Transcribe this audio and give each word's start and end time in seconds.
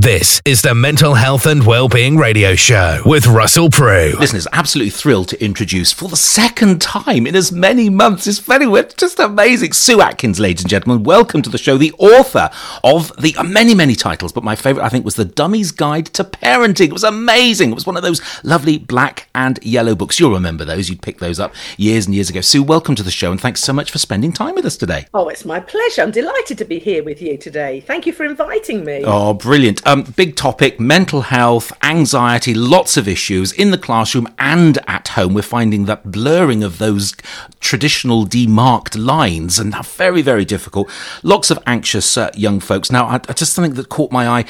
This 0.00 0.40
is 0.46 0.62
the 0.62 0.74
Mental 0.74 1.12
Health 1.12 1.44
and 1.44 1.66
Wellbeing 1.66 2.16
Radio 2.16 2.54
Show 2.54 3.02
with 3.04 3.26
Russell 3.26 3.68
Prue. 3.68 4.14
Listeners, 4.18 4.46
absolutely 4.50 4.88
thrilled 4.88 5.28
to 5.28 5.44
introduce 5.44 5.92
for 5.92 6.08
the 6.08 6.16
second 6.16 6.80
time 6.80 7.26
in 7.26 7.36
as 7.36 7.52
many 7.52 7.90
months. 7.90 8.26
It's 8.26 8.38
very 8.38 8.64
just 8.96 9.18
amazing. 9.18 9.74
Sue 9.74 10.00
Atkins, 10.00 10.40
ladies 10.40 10.62
and 10.62 10.70
gentlemen, 10.70 11.02
welcome 11.02 11.42
to 11.42 11.50
the 11.50 11.58
show. 11.58 11.76
The 11.76 11.92
author 11.98 12.48
of 12.82 13.14
the 13.20 13.36
uh, 13.36 13.42
many, 13.42 13.74
many 13.74 13.94
titles, 13.94 14.32
but 14.32 14.42
my 14.42 14.56
favourite, 14.56 14.86
I 14.86 14.88
think, 14.88 15.04
was 15.04 15.16
The 15.16 15.26
Dummy's 15.26 15.70
Guide 15.70 16.06
to 16.06 16.24
Parenting. 16.24 16.86
It 16.86 16.92
was 16.94 17.04
amazing. 17.04 17.70
It 17.70 17.74
was 17.74 17.84
one 17.84 17.98
of 17.98 18.02
those 18.02 18.22
lovely 18.42 18.78
black 18.78 19.28
and 19.34 19.62
yellow 19.62 19.94
books. 19.94 20.18
You'll 20.18 20.32
remember 20.32 20.64
those. 20.64 20.88
You'd 20.88 21.02
pick 21.02 21.18
those 21.18 21.38
up 21.38 21.52
years 21.76 22.06
and 22.06 22.14
years 22.14 22.30
ago. 22.30 22.40
Sue, 22.40 22.62
welcome 22.62 22.94
to 22.94 23.02
the 23.02 23.10
show, 23.10 23.32
and 23.32 23.38
thanks 23.38 23.60
so 23.60 23.74
much 23.74 23.90
for 23.90 23.98
spending 23.98 24.32
time 24.32 24.54
with 24.54 24.64
us 24.64 24.78
today. 24.78 25.08
Oh, 25.12 25.28
it's 25.28 25.44
my 25.44 25.60
pleasure. 25.60 26.00
I'm 26.00 26.10
delighted 26.10 26.56
to 26.56 26.64
be 26.64 26.78
here 26.78 27.04
with 27.04 27.20
you 27.20 27.36
today. 27.36 27.80
Thank 27.80 28.06
you 28.06 28.14
for 28.14 28.24
inviting 28.24 28.82
me. 28.82 29.02
Oh, 29.04 29.34
brilliant. 29.34 29.82
Um, 29.90 30.02
big 30.02 30.36
topic 30.36 30.78
mental 30.78 31.22
health, 31.22 31.72
anxiety, 31.82 32.54
lots 32.54 32.96
of 32.96 33.08
issues 33.08 33.50
in 33.50 33.72
the 33.72 33.76
classroom 33.76 34.28
and 34.38 34.78
at 34.86 35.08
home. 35.08 35.34
We're 35.34 35.42
finding 35.42 35.86
that 35.86 36.12
blurring 36.12 36.62
of 36.62 36.78
those 36.78 37.12
traditional 37.58 38.24
demarked 38.24 38.96
lines 38.96 39.58
and 39.58 39.74
very, 39.84 40.22
very 40.22 40.44
difficult. 40.44 40.88
Lots 41.24 41.50
of 41.50 41.58
anxious 41.66 42.16
uh, 42.16 42.30
young 42.36 42.60
folks. 42.60 42.92
Now, 42.92 43.06
I, 43.06 43.14
I, 43.14 43.32
just 43.32 43.52
something 43.52 43.74
that 43.74 43.88
caught 43.88 44.12
my 44.12 44.28
eye. 44.28 44.44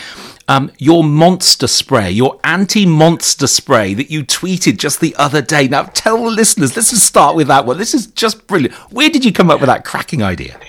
Um, 0.46 0.72
your 0.76 1.02
monster 1.02 1.68
spray, 1.68 2.10
your 2.10 2.38
anti 2.44 2.84
monster 2.84 3.46
spray 3.46 3.94
that 3.94 4.10
you 4.10 4.24
tweeted 4.24 4.76
just 4.76 5.00
the 5.00 5.16
other 5.16 5.40
day. 5.40 5.68
Now, 5.68 5.84
tell 5.84 6.22
the 6.22 6.30
listeners, 6.30 6.76
let's 6.76 6.90
just 6.90 7.06
start 7.06 7.34
with 7.34 7.46
that 7.46 7.64
one. 7.64 7.78
This 7.78 7.94
is 7.94 8.08
just 8.08 8.46
brilliant. 8.46 8.74
Where 8.92 9.08
did 9.08 9.24
you 9.24 9.32
come 9.32 9.50
up 9.50 9.60
with 9.60 9.68
that 9.68 9.86
cracking 9.86 10.22
idea? 10.22 10.60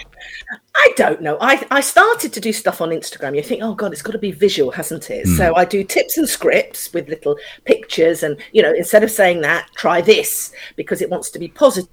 I 0.82 0.94
don't 0.96 1.22
know. 1.22 1.38
I, 1.40 1.64
I 1.70 1.80
started 1.80 2.34
to 2.34 2.40
do 2.40 2.52
stuff 2.52 2.82
on 2.82 2.90
Instagram. 2.90 3.36
You 3.36 3.44
think, 3.44 3.62
oh 3.62 3.76
God, 3.76 3.94
it's 3.94 4.02
got 4.02 4.14
to 4.14 4.18
be 4.18 4.32
visual, 4.32 4.72
hasn't 4.72 5.12
it? 5.12 5.28
Mm. 5.28 5.38
So 5.38 5.56
I 5.56 5.64
do 5.64 5.84
tips 5.84 6.18
and 6.18 6.28
scripts 6.28 6.92
with 6.92 7.08
little 7.08 7.38
pictures. 7.66 8.24
And, 8.24 8.42
you 8.52 8.64
know, 8.64 8.74
instead 8.74 9.04
of 9.04 9.12
saying 9.12 9.42
that, 9.42 9.70
try 9.76 10.02
this 10.02 10.52
because 10.76 11.04
it 11.04 11.10
wants 11.12 11.30
to 11.32 11.40
be 11.40 11.50
positive. 11.50 11.88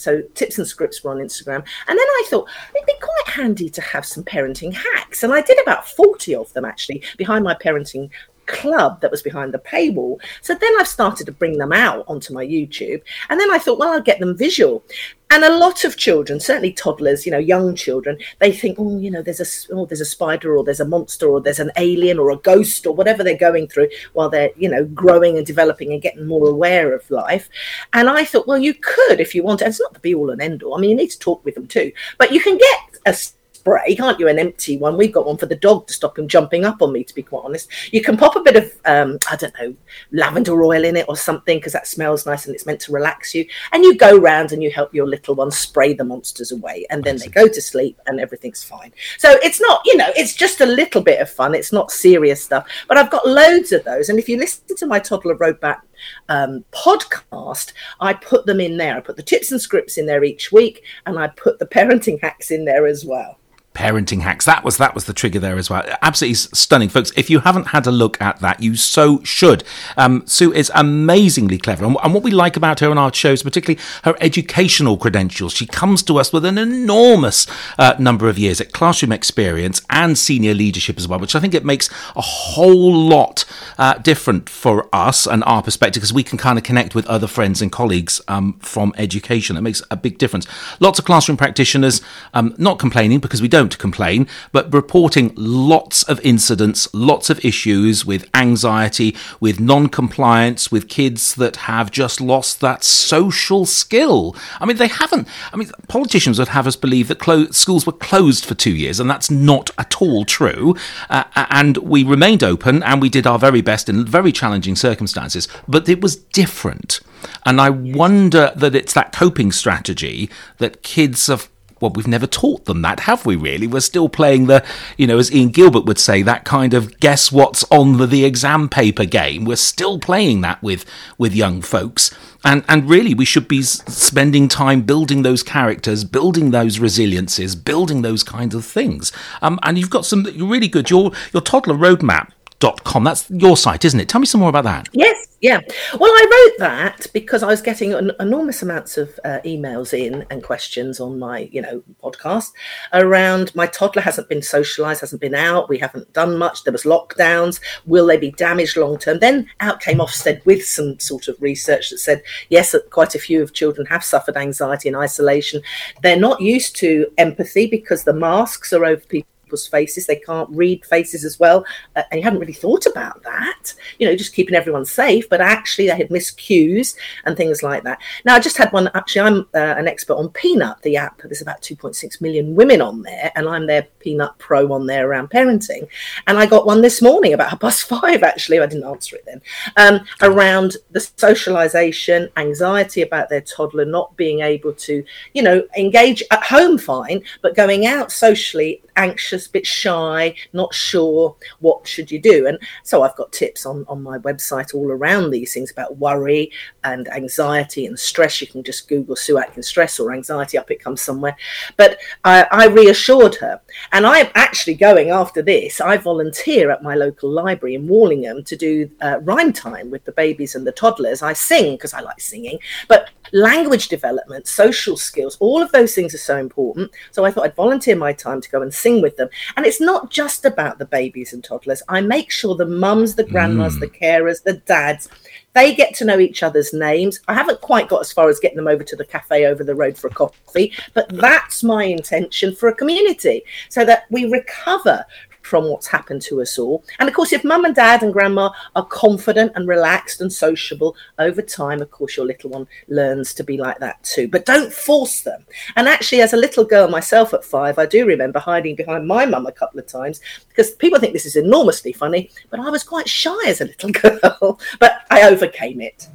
So 0.00 0.22
tips 0.34 0.58
and 0.58 0.66
scripts 0.66 1.04
were 1.04 1.12
on 1.12 1.18
Instagram. 1.18 1.64
And 1.86 1.96
then 1.96 1.98
I 1.98 2.24
thought 2.26 2.48
it'd 2.74 2.86
be 2.86 2.94
quite 3.00 3.36
handy 3.36 3.70
to 3.70 3.80
have 3.80 4.04
some 4.04 4.24
parenting 4.24 4.74
hacks. 4.74 5.22
And 5.22 5.32
I 5.32 5.40
did 5.40 5.60
about 5.62 5.86
40 5.86 6.34
of 6.34 6.52
them 6.54 6.64
actually 6.64 7.04
behind 7.16 7.44
my 7.44 7.54
parenting 7.54 8.10
club 8.46 9.00
that 9.00 9.10
was 9.10 9.22
behind 9.22 9.52
the 9.52 9.58
paywall. 9.58 10.18
So 10.42 10.54
then 10.54 10.72
I've 10.78 10.88
started 10.88 11.26
to 11.26 11.32
bring 11.32 11.58
them 11.58 11.72
out 11.72 12.04
onto 12.08 12.34
my 12.34 12.46
YouTube. 12.46 13.02
And 13.28 13.40
then 13.40 13.50
I 13.50 13.58
thought, 13.58 13.78
well, 13.78 13.92
I'll 13.92 14.00
get 14.00 14.20
them 14.20 14.36
visual. 14.36 14.84
And 15.30 15.42
a 15.42 15.56
lot 15.56 15.84
of 15.84 15.96
children, 15.96 16.38
certainly 16.38 16.72
toddlers, 16.72 17.26
you 17.26 17.32
know, 17.32 17.38
young 17.38 17.74
children, 17.74 18.18
they 18.38 18.52
think, 18.52 18.78
oh, 18.78 18.98
you 18.98 19.10
know, 19.10 19.20
there's 19.20 19.40
a 19.40 19.74
oh, 19.74 19.84
there's 19.84 20.00
a 20.00 20.04
spider 20.04 20.56
or 20.56 20.62
there's 20.62 20.80
a 20.80 20.84
monster 20.84 21.26
or 21.26 21.40
there's 21.40 21.58
an 21.58 21.72
alien 21.76 22.20
or 22.20 22.30
a 22.30 22.36
ghost 22.36 22.86
or 22.86 22.94
whatever 22.94 23.24
they're 23.24 23.36
going 23.36 23.66
through 23.66 23.88
while 24.12 24.28
they're, 24.28 24.50
you 24.56 24.68
know, 24.68 24.84
growing 24.84 25.36
and 25.36 25.46
developing 25.46 25.92
and 25.92 26.02
getting 26.02 26.26
more 26.26 26.48
aware 26.48 26.94
of 26.94 27.10
life. 27.10 27.48
And 27.94 28.08
I 28.08 28.24
thought, 28.24 28.46
well, 28.46 28.58
you 28.58 28.74
could 28.74 29.18
if 29.18 29.34
you 29.34 29.42
want. 29.42 29.60
And 29.60 29.70
it's 29.70 29.80
not 29.80 29.94
the 29.94 29.98
be 29.98 30.14
all 30.14 30.30
and 30.30 30.40
end 30.40 30.62
all. 30.62 30.76
I 30.76 30.80
mean, 30.80 30.90
you 30.90 30.96
need 30.96 31.10
to 31.10 31.18
talk 31.18 31.44
with 31.44 31.56
them 31.56 31.66
too, 31.66 31.90
but 32.18 32.30
you 32.30 32.40
can 32.40 32.56
get 32.56 33.00
a 33.06 33.16
spray, 33.64 33.96
can't 33.96 34.20
you? 34.20 34.28
An 34.28 34.38
empty 34.38 34.76
one. 34.76 34.98
We've 34.98 35.12
got 35.12 35.26
one 35.26 35.38
for 35.38 35.46
the 35.46 35.56
dog 35.56 35.86
to 35.86 35.94
stop 35.94 36.18
him 36.18 36.28
jumping 36.28 36.66
up 36.66 36.82
on 36.82 36.92
me, 36.92 37.02
to 37.02 37.14
be 37.14 37.22
quite 37.22 37.44
honest. 37.44 37.70
You 37.94 38.02
can 38.02 38.16
pop 38.16 38.36
a 38.36 38.40
bit 38.40 38.56
of, 38.56 38.70
um, 38.84 39.18
I 39.30 39.36
don't 39.36 39.54
know, 39.58 39.74
lavender 40.12 40.62
oil 40.62 40.84
in 40.84 40.96
it 40.96 41.06
or 41.08 41.16
something 41.16 41.56
because 41.56 41.72
that 41.72 41.86
smells 41.86 42.26
nice 42.26 42.44
and 42.44 42.54
it's 42.54 42.66
meant 42.66 42.80
to 42.80 42.92
relax 42.92 43.34
you. 43.34 43.46
And 43.72 43.82
you 43.82 43.96
go 43.96 44.18
round 44.18 44.52
and 44.52 44.62
you 44.62 44.70
help 44.70 44.92
your 44.92 45.06
little 45.06 45.34
one 45.34 45.50
spray 45.50 45.94
the 45.94 46.04
monsters 46.04 46.52
away. 46.52 46.84
And 46.90 47.02
then 47.02 47.16
they 47.16 47.28
go 47.28 47.48
to 47.48 47.62
sleep 47.62 47.98
and 48.06 48.20
everything's 48.20 48.62
fine. 48.62 48.92
So 49.16 49.30
it's 49.42 49.60
not, 49.62 49.80
you 49.86 49.96
know, 49.96 50.10
it's 50.14 50.34
just 50.34 50.60
a 50.60 50.66
little 50.66 51.00
bit 51.00 51.20
of 51.20 51.30
fun. 51.30 51.54
It's 51.54 51.72
not 51.72 51.90
serious 51.90 52.44
stuff. 52.44 52.68
But 52.86 52.98
I've 52.98 53.10
got 53.10 53.26
loads 53.26 53.72
of 53.72 53.84
those. 53.84 54.10
And 54.10 54.18
if 54.18 54.28
you 54.28 54.36
listen 54.36 54.76
to 54.76 54.86
my 54.86 54.98
Toddler 54.98 55.36
Roadmap 55.36 55.80
um, 56.28 56.66
podcast, 56.70 57.72
I 58.00 58.12
put 58.12 58.44
them 58.44 58.60
in 58.60 58.76
there. 58.76 58.98
I 58.98 59.00
put 59.00 59.16
the 59.16 59.22
tips 59.22 59.52
and 59.52 59.60
scripts 59.60 59.96
in 59.96 60.04
there 60.04 60.22
each 60.22 60.52
week, 60.52 60.82
and 61.06 61.18
I 61.18 61.28
put 61.28 61.58
the 61.58 61.66
parenting 61.66 62.20
hacks 62.20 62.50
in 62.50 62.66
there 62.66 62.86
as 62.86 63.06
well 63.06 63.38
parenting 63.74 64.20
hacks. 64.20 64.44
That 64.44 64.64
was 64.64 64.76
that 64.78 64.94
was 64.94 65.04
the 65.04 65.12
trigger 65.12 65.40
there 65.40 65.58
as 65.58 65.68
well. 65.68 65.84
Absolutely 66.00 66.34
stunning, 66.34 66.88
folks. 66.88 67.12
If 67.16 67.28
you 67.28 67.40
haven't 67.40 67.68
had 67.68 67.86
a 67.86 67.90
look 67.90 68.20
at 68.20 68.40
that, 68.40 68.62
you 68.62 68.76
so 68.76 69.22
should. 69.24 69.64
Um, 69.96 70.26
Sue 70.26 70.52
is 70.52 70.70
amazingly 70.74 71.58
clever, 71.58 71.84
and, 71.84 71.96
and, 72.02 72.14
what 72.14 72.22
we 72.22 72.30
like 72.30 72.56
about 72.56 72.80
her 72.80 72.90
on 72.90 72.98
our 72.98 73.12
shows, 73.12 73.42
particularly 73.42 73.80
her 74.04 74.16
educational 74.20 74.96
credentials, 74.96 75.52
she 75.52 75.66
comes 75.66 76.02
to 76.04 76.18
us 76.18 76.32
with 76.32 76.44
an 76.44 76.56
enormous 76.56 77.46
uh, 77.78 77.94
number 77.98 78.28
of 78.28 78.38
years 78.38 78.60
at 78.60 78.72
classroom 78.72 79.12
experience 79.12 79.82
and 79.90 80.16
senior 80.16 80.54
leadership 80.54 80.96
as 80.96 81.08
well, 81.08 81.18
which 81.18 81.34
I 81.34 81.40
think 81.40 81.54
it 81.54 81.64
makes 81.64 81.90
a 82.14 82.20
whole 82.20 82.94
lot 82.94 83.44
uh, 83.78 83.94
different 83.94 84.48
for 84.48 84.88
us 84.92 85.26
and 85.26 85.42
our 85.44 85.62
perspective 85.62 86.00
because 86.00 86.12
we 86.12 86.22
can 86.22 86.38
kind 86.38 86.58
of 86.58 86.64
connect 86.64 86.94
with 86.94 87.06
other 87.06 87.26
friends 87.26 87.60
and 87.60 87.72
colleagues 87.72 88.20
um, 88.28 88.54
from 88.60 88.94
education. 88.96 89.56
It 89.56 89.62
makes 89.62 89.82
a 89.90 89.96
big 89.96 90.18
difference. 90.18 90.46
Lots 90.78 90.98
of 90.98 91.04
classroom 91.04 91.36
practitioners 91.36 92.00
um, 92.32 92.54
not 92.56 92.78
complaining 92.78 93.18
because 93.18 93.42
we 93.42 93.48
don't 93.48 93.63
don't 93.64 93.78
complain, 93.78 94.26
but 94.52 94.72
reporting 94.72 95.32
lots 95.36 96.02
of 96.02 96.20
incidents, 96.20 96.86
lots 96.92 97.30
of 97.30 97.42
issues 97.44 98.04
with 98.04 98.28
anxiety, 98.34 99.16
with 99.40 99.58
non 99.58 99.88
compliance, 99.88 100.70
with 100.70 100.88
kids 100.88 101.34
that 101.36 101.56
have 101.56 101.90
just 101.90 102.20
lost 102.20 102.60
that 102.60 102.84
social 102.84 103.64
skill. 103.64 104.36
I 104.60 104.66
mean, 104.66 104.76
they 104.76 104.88
haven't. 104.88 105.26
I 105.52 105.56
mean, 105.56 105.70
politicians 105.88 106.38
would 106.38 106.48
have 106.48 106.66
us 106.66 106.76
believe 106.76 107.08
that 107.08 107.18
clo- 107.18 107.50
schools 107.50 107.86
were 107.86 107.92
closed 107.92 108.44
for 108.44 108.54
two 108.54 108.74
years, 108.74 109.00
and 109.00 109.08
that's 109.08 109.30
not 109.30 109.70
at 109.78 110.02
all 110.02 110.24
true. 110.26 110.76
Uh, 111.08 111.24
and 111.34 111.78
we 111.78 112.04
remained 112.04 112.44
open 112.44 112.82
and 112.82 113.00
we 113.00 113.08
did 113.08 113.26
our 113.26 113.38
very 113.38 113.62
best 113.62 113.88
in 113.88 114.04
very 114.04 114.32
challenging 114.32 114.76
circumstances, 114.76 115.48
but 115.66 115.88
it 115.88 116.02
was 116.02 116.16
different. 116.16 117.00
And 117.46 117.60
I 117.60 117.70
wonder 117.70 118.52
that 118.54 118.74
it's 118.74 118.92
that 118.92 119.12
coping 119.12 119.52
strategy 119.52 120.28
that 120.58 120.82
kids 120.82 121.26
have 121.28 121.48
well, 121.84 121.92
we've 121.94 122.06
never 122.06 122.26
taught 122.26 122.64
them 122.64 122.80
that, 122.80 123.00
have 123.00 123.26
we 123.26 123.36
really? 123.36 123.66
We're 123.66 123.80
still 123.80 124.08
playing 124.08 124.46
the, 124.46 124.64
you 124.96 125.06
know, 125.06 125.18
as 125.18 125.30
Ian 125.30 125.50
Gilbert 125.50 125.84
would 125.84 125.98
say, 125.98 126.22
that 126.22 126.44
kind 126.44 126.72
of 126.72 126.98
guess 126.98 127.30
what's 127.30 127.62
on 127.70 127.98
the, 127.98 128.06
the 128.06 128.24
exam 128.24 128.70
paper 128.70 129.04
game. 129.04 129.44
We're 129.44 129.56
still 129.56 129.98
playing 129.98 130.40
that 130.40 130.62
with, 130.62 130.86
with 131.18 131.34
young 131.34 131.60
folks. 131.60 132.10
And, 132.42 132.64
and 132.68 132.88
really, 132.88 133.12
we 133.12 133.26
should 133.26 133.48
be 133.48 133.62
spending 133.62 134.48
time 134.48 134.80
building 134.82 135.22
those 135.22 135.42
characters, 135.42 136.04
building 136.04 136.52
those 136.52 136.78
resiliences, 136.78 137.54
building 137.54 138.00
those 138.00 138.22
kinds 138.22 138.54
of 138.54 138.64
things. 138.64 139.12
Um, 139.42 139.58
and 139.62 139.76
you've 139.76 139.90
got 139.90 140.06
some 140.06 140.24
really 140.24 140.68
good, 140.68 140.88
your, 140.88 141.12
your 141.34 141.42
toddler 141.42 141.74
roadmap 141.74 142.30
Dot 142.60 142.84
com. 142.84 143.04
That's 143.04 143.28
your 143.30 143.56
site, 143.56 143.84
isn't 143.84 143.98
it? 143.98 144.08
Tell 144.08 144.20
me 144.20 144.26
some 144.26 144.40
more 144.40 144.48
about 144.48 144.64
that. 144.64 144.88
Yes, 144.92 145.23
yeah. 145.44 145.60
Well, 146.00 146.10
I 146.10 146.48
wrote 146.48 146.58
that 146.60 147.06
because 147.12 147.42
I 147.42 147.48
was 147.48 147.60
getting 147.60 147.92
an 147.92 148.12
enormous 148.18 148.62
amounts 148.62 148.96
of 148.96 149.20
uh, 149.26 149.40
emails 149.44 149.92
in 149.92 150.24
and 150.30 150.42
questions 150.42 151.00
on 151.00 151.18
my, 151.18 151.50
you 151.52 151.60
know, 151.60 151.82
podcast 152.02 152.52
around 152.94 153.54
my 153.54 153.66
toddler 153.66 154.00
hasn't 154.00 154.30
been 154.30 154.40
socialized, 154.40 155.02
hasn't 155.02 155.20
been 155.20 155.34
out, 155.34 155.68
we 155.68 155.76
haven't 155.76 156.10
done 156.14 156.38
much, 156.38 156.64
there 156.64 156.72
was 156.72 156.84
lockdowns, 156.84 157.60
will 157.84 158.06
they 158.06 158.16
be 158.16 158.30
damaged 158.30 158.78
long 158.78 158.96
term? 158.96 159.18
Then 159.18 159.46
out 159.60 159.80
came 159.80 159.98
Ofsted 159.98 160.42
with 160.46 160.64
some 160.64 160.98
sort 160.98 161.28
of 161.28 161.36
research 161.42 161.90
that 161.90 161.98
said, 161.98 162.22
yes, 162.48 162.74
quite 162.88 163.14
a 163.14 163.18
few 163.18 163.42
of 163.42 163.52
children 163.52 163.86
have 163.88 164.02
suffered 164.02 164.38
anxiety 164.38 164.88
and 164.88 164.96
isolation. 164.96 165.60
They're 166.02 166.16
not 166.18 166.40
used 166.40 166.74
to 166.76 167.12
empathy 167.18 167.66
because 167.66 168.04
the 168.04 168.14
masks 168.14 168.72
are 168.72 168.86
over 168.86 169.04
people 169.04 169.28
people's 169.44 169.66
faces. 169.66 170.06
They 170.06 170.16
can't 170.16 170.48
read 170.50 170.84
faces 170.84 171.24
as 171.24 171.38
well. 171.38 171.64
Uh, 171.94 172.02
and 172.10 172.18
you 172.18 172.24
hadn't 172.24 172.40
really 172.40 172.52
thought 172.52 172.86
about 172.86 173.22
that, 173.22 173.74
you 173.98 174.06
know, 174.06 174.16
just 174.16 174.34
keeping 174.34 174.54
everyone 174.54 174.84
safe. 174.84 175.28
But 175.28 175.40
actually, 175.40 175.86
they 175.86 175.96
had 175.96 176.10
missed 176.10 176.36
cues 176.38 176.96
and 177.24 177.36
things 177.36 177.62
like 177.62 177.82
that. 177.84 178.00
Now, 178.24 178.34
I 178.34 178.40
just 178.40 178.56
had 178.56 178.72
one. 178.72 178.90
Actually, 178.94 179.20
I'm 179.22 179.40
uh, 179.54 179.74
an 179.78 179.88
expert 179.88 180.14
on 180.14 180.30
Peanut, 180.30 180.80
the 180.82 180.96
app. 180.96 181.20
There's 181.22 181.42
about 181.42 181.62
2.6 181.62 182.20
million 182.20 182.54
women 182.54 182.80
on 182.80 183.02
there, 183.02 183.30
and 183.36 183.48
I'm 183.48 183.66
their 183.66 183.86
Peanut 184.00 184.36
Pro 184.38 184.72
on 184.72 184.86
there 184.86 185.08
around 185.08 185.30
parenting. 185.30 185.86
And 186.26 186.38
I 186.38 186.46
got 186.46 186.66
one 186.66 186.80
this 186.80 187.02
morning 187.02 187.32
about 187.32 187.50
half 187.50 187.60
past 187.60 187.82
five, 187.88 188.22
actually. 188.22 188.60
I 188.60 188.66
didn't 188.66 188.88
answer 188.88 189.16
it 189.16 189.24
then, 189.26 189.40
um, 189.76 190.06
around 190.22 190.76
the 190.90 191.00
socialization, 191.00 192.28
anxiety 192.36 193.02
about 193.02 193.28
their 193.28 193.40
toddler 193.40 193.84
not 193.84 194.16
being 194.16 194.40
able 194.40 194.72
to, 194.72 195.04
you 195.32 195.42
know, 195.42 195.62
engage 195.76 196.22
at 196.30 196.42
home 196.42 196.78
fine, 196.78 197.22
but 197.42 197.56
going 197.56 197.86
out 197.86 198.10
socially 198.12 198.82
anxious, 198.96 199.48
bit 199.48 199.66
shy, 199.66 200.34
not 200.52 200.74
sure 200.74 201.36
what 201.60 201.86
should 201.86 202.10
you 202.10 202.20
do. 202.20 202.46
And 202.46 202.58
so 202.82 203.02
I've 203.02 203.16
got 203.16 203.32
tips 203.32 203.66
on, 203.66 203.84
on 203.88 204.02
my 204.02 204.18
website 204.18 204.74
all 204.74 204.90
around 204.90 205.30
these 205.30 205.54
things 205.54 205.70
about 205.70 205.96
worry 205.96 206.50
and 206.84 207.08
anxiety 207.08 207.86
and 207.86 207.98
stress. 207.98 208.40
You 208.40 208.46
can 208.46 208.62
just 208.62 208.88
Google 208.88 209.16
Sue 209.16 209.38
Atkins 209.38 209.68
stress 209.68 209.98
or 209.98 210.12
anxiety 210.12 210.58
up, 210.58 210.70
it 210.70 210.82
comes 210.82 211.00
somewhere. 211.00 211.36
But 211.76 211.98
I, 212.24 212.46
I 212.50 212.66
reassured 212.66 213.34
her. 213.36 213.60
And 213.92 214.06
I'm 214.06 214.28
actually 214.34 214.74
going 214.74 215.10
after 215.10 215.42
this. 215.42 215.80
I 215.80 215.96
volunteer 215.96 216.70
at 216.70 216.82
my 216.82 216.94
local 216.94 217.30
library 217.30 217.74
in 217.74 217.88
Wallingham 217.88 218.44
to 218.44 218.56
do 218.56 218.90
uh, 219.00 219.20
rhyme 219.22 219.52
time 219.52 219.90
with 219.90 220.04
the 220.04 220.12
babies 220.12 220.54
and 220.54 220.66
the 220.66 220.72
toddlers. 220.72 221.22
I 221.22 221.32
sing 221.32 221.72
because 221.74 221.94
I 221.94 222.00
like 222.00 222.20
singing, 222.20 222.58
but 222.88 223.10
language 223.32 223.88
development, 223.88 224.46
social 224.46 224.96
skills, 224.96 225.36
all 225.40 225.62
of 225.62 225.72
those 225.72 225.94
things 225.94 226.14
are 226.14 226.18
so 226.18 226.36
important. 226.36 226.90
So 227.10 227.24
I 227.24 227.30
thought 227.30 227.44
I'd 227.44 227.56
volunteer 227.56 227.96
my 227.96 228.12
time 228.12 228.40
to 228.40 228.50
go 228.50 228.62
and 228.62 228.72
sing 228.72 229.02
with 229.02 229.16
them. 229.16 229.28
And 229.56 229.66
it's 229.66 229.80
not 229.80 230.10
just 230.10 230.44
about 230.44 230.78
the 230.78 230.86
babies 230.86 231.32
and 231.32 231.42
toddlers. 231.42 231.82
I 231.88 232.00
make 232.00 232.30
sure 232.30 232.54
the 232.54 232.66
mums, 232.66 233.14
the 233.14 233.24
grandmas, 233.24 233.76
mm. 233.76 233.80
the 233.80 233.88
carers, 233.88 234.42
the 234.42 234.54
dads, 234.54 235.08
they 235.54 235.74
get 235.74 235.94
to 235.94 236.04
know 236.04 236.18
each 236.18 236.42
other's 236.42 236.72
names. 236.72 237.20
I 237.28 237.34
haven't 237.34 237.60
quite 237.60 237.88
got 237.88 238.00
as 238.00 238.12
far 238.12 238.28
as 238.28 238.40
getting 238.40 238.56
them 238.56 238.68
over 238.68 238.82
to 238.82 238.96
the 238.96 239.04
cafe 239.04 239.46
over 239.46 239.62
the 239.62 239.74
road 239.74 239.96
for 239.96 240.08
a 240.08 240.14
coffee, 240.14 240.72
but 240.94 241.08
that's 241.10 241.62
my 241.62 241.84
intention 241.84 242.54
for 242.54 242.68
a 242.68 242.74
community 242.74 243.42
so 243.68 243.84
that 243.84 244.04
we 244.10 244.24
recover 244.26 245.04
from 245.44 245.64
what's 245.64 245.86
happened 245.86 246.22
to 246.22 246.40
us 246.40 246.58
all. 246.58 246.82
And 246.98 247.08
of 247.08 247.14
course, 247.14 247.32
if 247.32 247.44
mum 247.44 247.64
and 247.64 247.74
dad 247.74 248.02
and 248.02 248.12
grandma 248.12 248.50
are 248.74 248.86
confident 248.86 249.52
and 249.54 249.68
relaxed 249.68 250.20
and 250.20 250.32
sociable 250.32 250.96
over 251.18 251.42
time, 251.42 251.82
of 251.82 251.90
course, 251.90 252.16
your 252.16 252.26
little 252.26 252.50
one 252.50 252.66
learns 252.88 253.34
to 253.34 253.44
be 253.44 253.56
like 253.58 253.78
that 253.78 254.02
too. 254.02 254.26
But 254.26 254.46
don't 254.46 254.72
force 254.72 255.20
them. 255.20 255.44
And 255.76 255.88
actually, 255.88 256.22
as 256.22 256.32
a 256.32 256.38
little 256.38 256.64
girl 256.64 256.88
myself 256.88 257.34
at 257.34 257.44
five, 257.44 257.78
I 257.78 257.86
do 257.86 258.06
remember 258.06 258.38
hiding 258.38 258.74
behind 258.74 259.06
my 259.06 259.26
mum 259.26 259.46
a 259.46 259.52
couple 259.52 259.78
of 259.78 259.86
times 259.86 260.20
because 260.48 260.72
people 260.72 260.98
think 260.98 261.12
this 261.12 261.26
is 261.26 261.36
enormously 261.36 261.92
funny, 261.92 262.30
but 262.50 262.60
I 262.60 262.70
was 262.70 262.82
quite 262.82 263.08
shy 263.08 263.46
as 263.46 263.60
a 263.60 263.66
little 263.66 263.90
girl, 263.92 264.58
but 264.80 265.02
I 265.10 265.28
overcame 265.28 265.80
it. 265.80 266.08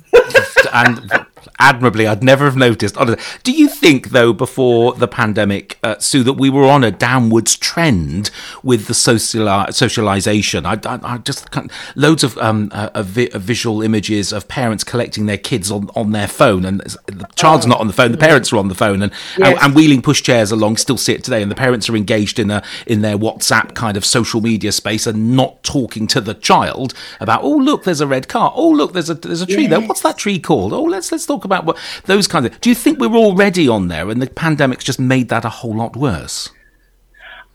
And 0.74 1.26
admirably, 1.60 2.08
I'd 2.08 2.24
never 2.24 2.46
have 2.46 2.56
noticed. 2.56 2.96
Do 3.44 3.52
you 3.52 3.68
think, 3.68 4.10
though, 4.10 4.34
before 4.34 4.94
the 4.94 5.08
pandemic, 5.08 5.78
uh, 5.84 5.98
Sue, 6.00 6.24
that 6.24 6.34
we 6.34 6.50
were 6.50 6.66
on 6.66 6.84
a 6.84 6.92
downwards 6.92 7.58
trend 7.58 8.32
with 8.64 8.88
the 8.88 8.94
social 8.94 9.66
socialization? 9.72 10.66
I, 10.66 10.80
I, 10.86 11.00
I 11.04 11.18
just 11.18 11.48
loads 11.96 12.24
of, 12.24 12.38
um, 12.38 12.70
uh, 12.74 12.90
of, 12.94 13.08
vi- 13.08 13.30
of, 13.32 13.42
visual 13.42 13.82
images 13.82 14.32
of 14.32 14.48
parents 14.48 14.84
collecting 14.84 15.26
their 15.26 15.38
kids 15.38 15.70
on, 15.70 15.90
on 15.96 16.12
their 16.12 16.28
phone, 16.28 16.66
and 16.66 16.80
the 16.80 17.28
child's 17.36 17.66
oh. 17.66 17.70
not 17.70 17.80
on 17.80 17.88
the 17.88 17.94
phone, 17.94 18.12
the 18.12 18.18
parents 18.18 18.54
are 18.54 18.58
on 18.58 18.70
the 18.70 18.76
phone, 18.76 19.02
and, 19.02 19.12
yes. 19.38 19.50
and, 19.50 19.60
and 19.60 19.76
wheeling 19.76 20.02
pushchairs 20.02 20.52
along. 20.52 20.78
Still 20.78 20.98
see 20.98 21.14
it 21.14 21.24
today, 21.24 21.42
and 21.42 21.52
the 21.52 21.56
parents 21.56 21.90
are 21.90 21.96
engaged 21.96 22.40
in 22.40 22.50
a 22.50 22.64
in 22.88 23.02
their 23.02 23.18
WhatsApp 23.18 23.76
kind 23.76 23.98
of 23.98 24.06
social 24.06 24.42
media 24.42 24.72
space 24.72 25.06
and 25.06 25.36
not 25.36 25.62
talking 25.64 26.08
to 26.08 26.22
the 26.22 26.34
child 26.34 26.94
about. 27.20 27.44
Oh, 27.44 27.58
look, 27.58 27.84
there's 27.84 28.02
a 28.02 28.08
red 28.08 28.28
car. 28.28 28.54
Oh, 28.56 28.70
look, 28.70 28.94
there's 28.94 29.10
a 29.10 29.16
there's 29.16 29.42
a 29.42 29.46
tree 29.46 29.64
yes. 29.64 29.72
there. 29.72 29.82
What's 29.82 29.99
that 30.02 30.18
tree 30.18 30.40
called? 30.40 30.74
Oh, 30.74 30.84
let's 30.84 31.12
let's 31.12 31.26
talk 31.26 31.46
about 31.46 31.66
what 31.66 31.78
those 32.06 32.28
kinds 32.28 32.46
of. 32.46 32.62
Do 32.62 32.70
you 32.70 32.76
think 32.76 33.00
we're 33.00 33.16
already 33.16 33.68
on 33.68 33.88
there, 33.88 34.10
and 34.10 34.22
the 34.22 34.28
pandemic's 34.28 34.84
just 34.84 35.00
made 35.00 35.30
that 35.30 35.46
a 35.46 35.50
whole 35.50 35.76
lot 35.76 35.96
worse? 35.96 36.50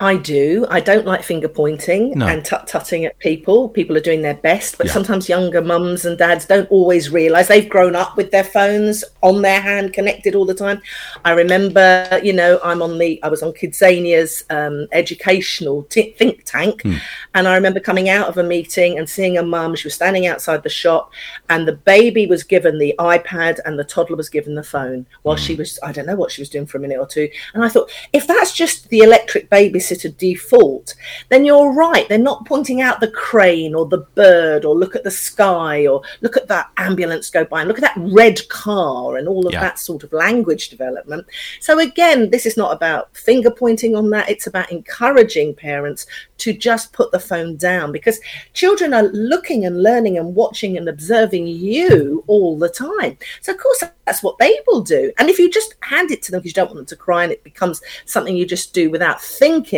I 0.04 0.18
do. 0.18 0.66
I 0.68 0.80
don't 0.80 1.06
like 1.06 1.22
finger 1.22 1.48
pointing 1.48 2.10
no. 2.10 2.26
and 2.26 2.44
tut 2.44 2.66
tutting 2.66 3.06
at 3.06 3.18
people. 3.20 3.70
People 3.70 3.96
are 3.96 4.00
doing 4.00 4.20
their 4.20 4.34
best, 4.34 4.76
but 4.76 4.86
yeah. 4.86 4.92
sometimes 4.92 5.30
younger 5.30 5.62
mums 5.62 6.04
and 6.04 6.18
dads 6.18 6.44
don't 6.44 6.70
always 6.70 7.08
realize 7.08 7.48
they've 7.48 7.70
grown 7.70 7.96
up 7.96 8.14
with 8.14 8.30
their 8.30 8.44
phones 8.44 9.02
on 9.22 9.40
their 9.40 9.62
hand, 9.62 9.94
connected 9.94 10.34
all 10.34 10.44
the 10.44 10.52
time. 10.52 10.82
I 11.24 11.30
remember, 11.30 12.20
you 12.22 12.34
know, 12.34 12.60
I'm 12.62 12.82
on 12.82 12.98
the, 12.98 13.18
I 13.22 13.28
was 13.28 13.42
on 13.42 13.54
Kidzania's 13.54 14.44
um, 14.50 14.86
educational 14.92 15.84
t- 15.84 16.12
think 16.18 16.42
tank, 16.44 16.82
mm. 16.82 17.00
and 17.34 17.48
I 17.48 17.54
remember 17.54 17.80
coming 17.80 18.10
out 18.10 18.28
of 18.28 18.36
a 18.36 18.42
meeting 18.42 18.98
and 18.98 19.08
seeing 19.08 19.38
a 19.38 19.42
mum. 19.42 19.74
She 19.74 19.86
was 19.86 19.94
standing 19.94 20.26
outside 20.26 20.62
the 20.64 20.68
shop, 20.68 21.12
and 21.48 21.66
the 21.66 21.76
baby 21.76 22.26
was 22.26 22.42
given 22.42 22.78
the 22.78 22.94
iPad, 22.98 23.58
and 23.64 23.78
the 23.78 23.84
toddler 23.84 24.16
was 24.16 24.28
given 24.28 24.54
the 24.54 24.62
phone 24.62 25.06
while 25.22 25.36
mm. 25.36 25.46
she 25.46 25.54
was, 25.54 25.78
I 25.82 25.92
don't 25.92 26.06
know 26.06 26.14
what 26.14 26.30
she 26.30 26.42
was 26.42 26.50
doing 26.50 26.66
for 26.66 26.76
a 26.76 26.80
minute 26.82 26.98
or 26.98 27.06
two. 27.06 27.30
And 27.54 27.64
I 27.64 27.70
thought, 27.70 27.90
if 28.12 28.26
that's 28.26 28.52
just 28.52 28.90
the 28.90 28.98
electric 28.98 29.48
baby 29.48 29.80
babysitter 29.94 30.16
default, 30.16 30.94
then 31.28 31.44
you're 31.44 31.72
right. 31.72 32.08
They're 32.08 32.18
not 32.18 32.46
pointing 32.46 32.80
out 32.80 33.00
the 33.00 33.10
crane 33.10 33.74
or 33.74 33.86
the 33.86 34.06
bird 34.14 34.64
or 34.64 34.74
look 34.74 34.96
at 34.96 35.04
the 35.04 35.10
sky 35.10 35.86
or 35.86 36.02
look 36.20 36.36
at 36.36 36.48
that 36.48 36.70
ambulance 36.76 37.30
go 37.30 37.44
by 37.44 37.60
and 37.60 37.68
look 37.68 37.78
at 37.78 37.94
that 37.94 38.12
red 38.12 38.46
car 38.48 39.16
and 39.16 39.28
all 39.28 39.46
of 39.46 39.52
yeah. 39.52 39.60
that 39.60 39.78
sort 39.78 40.04
of 40.04 40.12
language 40.12 40.68
development. 40.68 41.26
So, 41.60 41.78
again, 41.78 42.30
this 42.30 42.46
is 42.46 42.56
not 42.56 42.72
about 42.72 43.14
finger 43.16 43.50
pointing 43.50 43.96
on 43.96 44.10
that, 44.10 44.28
it's 44.28 44.46
about 44.46 44.72
encouraging 44.72 45.54
parents 45.54 46.06
to 46.38 46.52
just 46.52 46.92
put 46.92 47.10
the 47.12 47.20
phone 47.20 47.56
down 47.56 47.92
because 47.92 48.20
children 48.52 48.92
are 48.92 49.04
looking 49.04 49.64
and 49.64 49.82
learning 49.82 50.18
and 50.18 50.34
watching 50.34 50.76
and 50.76 50.88
observing 50.88 51.46
you 51.46 52.24
all 52.26 52.58
the 52.58 52.68
time. 52.68 53.16
So, 53.40 53.52
of 53.52 53.58
course, 53.58 53.84
that's 54.04 54.22
what 54.22 54.38
they 54.38 54.58
will 54.66 54.82
do. 54.82 55.12
And 55.18 55.30
if 55.30 55.38
you 55.38 55.50
just 55.50 55.74
hand 55.80 56.10
it 56.10 56.22
to 56.22 56.30
them 56.30 56.40
because 56.40 56.50
you 56.50 56.54
don't 56.54 56.66
want 56.66 56.76
them 56.76 56.86
to 56.86 56.96
cry 56.96 57.22
and 57.22 57.32
it 57.32 57.44
becomes 57.44 57.80
something 58.04 58.36
you 58.36 58.46
just 58.46 58.74
do 58.74 58.90
without 58.90 59.22
thinking, 59.22 59.73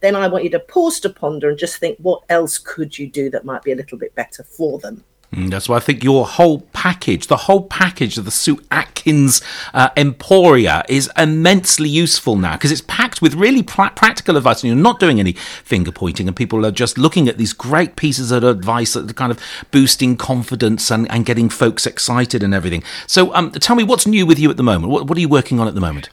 then 0.00 0.16
I 0.16 0.28
want 0.28 0.44
you 0.44 0.50
to 0.50 0.60
pause 0.60 1.00
to 1.00 1.10
ponder 1.10 1.48
and 1.48 1.58
just 1.58 1.78
think, 1.78 1.98
what 1.98 2.22
else 2.28 2.58
could 2.58 2.98
you 2.98 3.08
do 3.08 3.30
that 3.30 3.44
might 3.44 3.62
be 3.62 3.72
a 3.72 3.76
little 3.76 3.98
bit 3.98 4.14
better 4.14 4.42
for 4.42 4.78
them? 4.78 5.04
Mm, 5.32 5.50
that's 5.50 5.68
why 5.68 5.76
I 5.76 5.80
think 5.80 6.04
your 6.04 6.24
whole 6.24 6.60
package, 6.72 7.26
the 7.26 7.36
whole 7.36 7.64
package 7.64 8.16
of 8.16 8.24
the 8.24 8.30
Sue 8.30 8.60
Atkins 8.70 9.42
uh, 9.74 9.90
Emporia 9.96 10.84
is 10.88 11.10
immensely 11.16 11.88
useful 11.88 12.36
now 12.36 12.52
because 12.52 12.70
it's 12.70 12.82
packed 12.82 13.20
with 13.20 13.34
really 13.34 13.62
pra- 13.62 13.90
practical 13.90 14.36
advice 14.36 14.62
and 14.62 14.72
you're 14.72 14.82
not 14.82 15.00
doing 15.00 15.18
any 15.18 15.32
finger 15.32 15.90
pointing 15.90 16.28
and 16.28 16.36
people 16.36 16.64
are 16.64 16.70
just 16.70 16.96
looking 16.96 17.28
at 17.28 17.38
these 17.38 17.52
great 17.52 17.96
pieces 17.96 18.30
of 18.30 18.44
advice 18.44 18.92
that 18.92 19.10
are 19.10 19.14
kind 19.14 19.32
of 19.32 19.40
boosting 19.72 20.16
confidence 20.16 20.90
and, 20.90 21.10
and 21.10 21.26
getting 21.26 21.48
folks 21.48 21.86
excited 21.86 22.42
and 22.42 22.54
everything. 22.54 22.84
So 23.08 23.34
um, 23.34 23.50
tell 23.50 23.74
me 23.74 23.82
what's 23.82 24.06
new 24.06 24.26
with 24.26 24.38
you 24.38 24.48
at 24.50 24.56
the 24.56 24.62
moment? 24.62 24.92
What, 24.92 25.08
what 25.08 25.18
are 25.18 25.20
you 25.20 25.28
working 25.28 25.58
on 25.58 25.66
at 25.66 25.74
the 25.74 25.80
moment? 25.80 26.08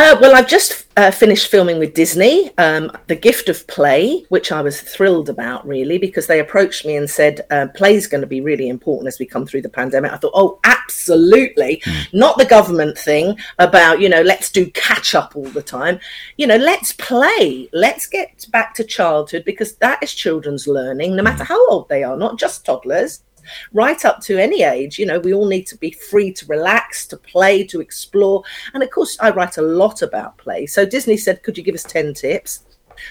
Uh, 0.00 0.16
well, 0.20 0.36
I've 0.36 0.46
just 0.46 0.86
uh, 0.96 1.10
finished 1.10 1.48
filming 1.48 1.80
with 1.80 1.92
Disney, 1.92 2.56
um, 2.56 2.88
The 3.08 3.16
Gift 3.16 3.48
of 3.48 3.66
Play, 3.66 4.24
which 4.28 4.52
I 4.52 4.62
was 4.62 4.80
thrilled 4.80 5.28
about, 5.28 5.66
really, 5.66 5.98
because 5.98 6.28
they 6.28 6.38
approached 6.38 6.86
me 6.86 6.94
and 6.94 7.10
said, 7.10 7.44
uh, 7.50 7.66
play 7.74 7.96
is 7.96 8.06
going 8.06 8.20
to 8.20 8.26
be 8.28 8.40
really 8.40 8.68
important 8.68 9.08
as 9.08 9.18
we 9.18 9.26
come 9.26 9.44
through 9.44 9.62
the 9.62 9.68
pandemic. 9.68 10.12
I 10.12 10.16
thought, 10.16 10.34
oh, 10.36 10.60
absolutely. 10.62 11.82
Mm. 11.84 12.14
Not 12.14 12.38
the 12.38 12.44
government 12.44 12.96
thing 12.96 13.40
about, 13.58 14.00
you 14.00 14.08
know, 14.08 14.22
let's 14.22 14.52
do 14.52 14.70
catch 14.70 15.16
up 15.16 15.34
all 15.34 15.48
the 15.48 15.62
time. 15.62 15.98
You 16.36 16.46
know, 16.46 16.58
let's 16.58 16.92
play. 16.92 17.68
Let's 17.72 18.06
get 18.06 18.46
back 18.52 18.74
to 18.74 18.84
childhood 18.84 19.42
because 19.44 19.74
that 19.78 20.00
is 20.00 20.14
children's 20.14 20.68
learning, 20.68 21.16
no 21.16 21.24
matter 21.24 21.42
hmm. 21.42 21.52
how 21.52 21.70
old 21.70 21.88
they 21.88 22.04
are, 22.04 22.16
not 22.16 22.38
just 22.38 22.64
toddlers 22.64 23.24
right 23.72 24.04
up 24.04 24.20
to 24.22 24.38
any 24.38 24.62
age. 24.62 24.98
You 24.98 25.06
know, 25.06 25.18
we 25.18 25.34
all 25.34 25.46
need 25.46 25.66
to 25.68 25.76
be 25.76 25.90
free 25.90 26.32
to 26.32 26.46
relax, 26.46 27.06
to 27.08 27.16
play, 27.16 27.64
to 27.64 27.80
explore. 27.80 28.42
And 28.74 28.82
of 28.82 28.90
course, 28.90 29.16
I 29.20 29.30
write 29.30 29.58
a 29.58 29.62
lot 29.62 30.02
about 30.02 30.38
play. 30.38 30.66
So 30.66 30.84
Disney 30.84 31.16
said, 31.16 31.42
Could 31.42 31.56
you 31.56 31.64
give 31.64 31.74
us 31.74 31.84
10 31.84 32.14
tips? 32.14 32.64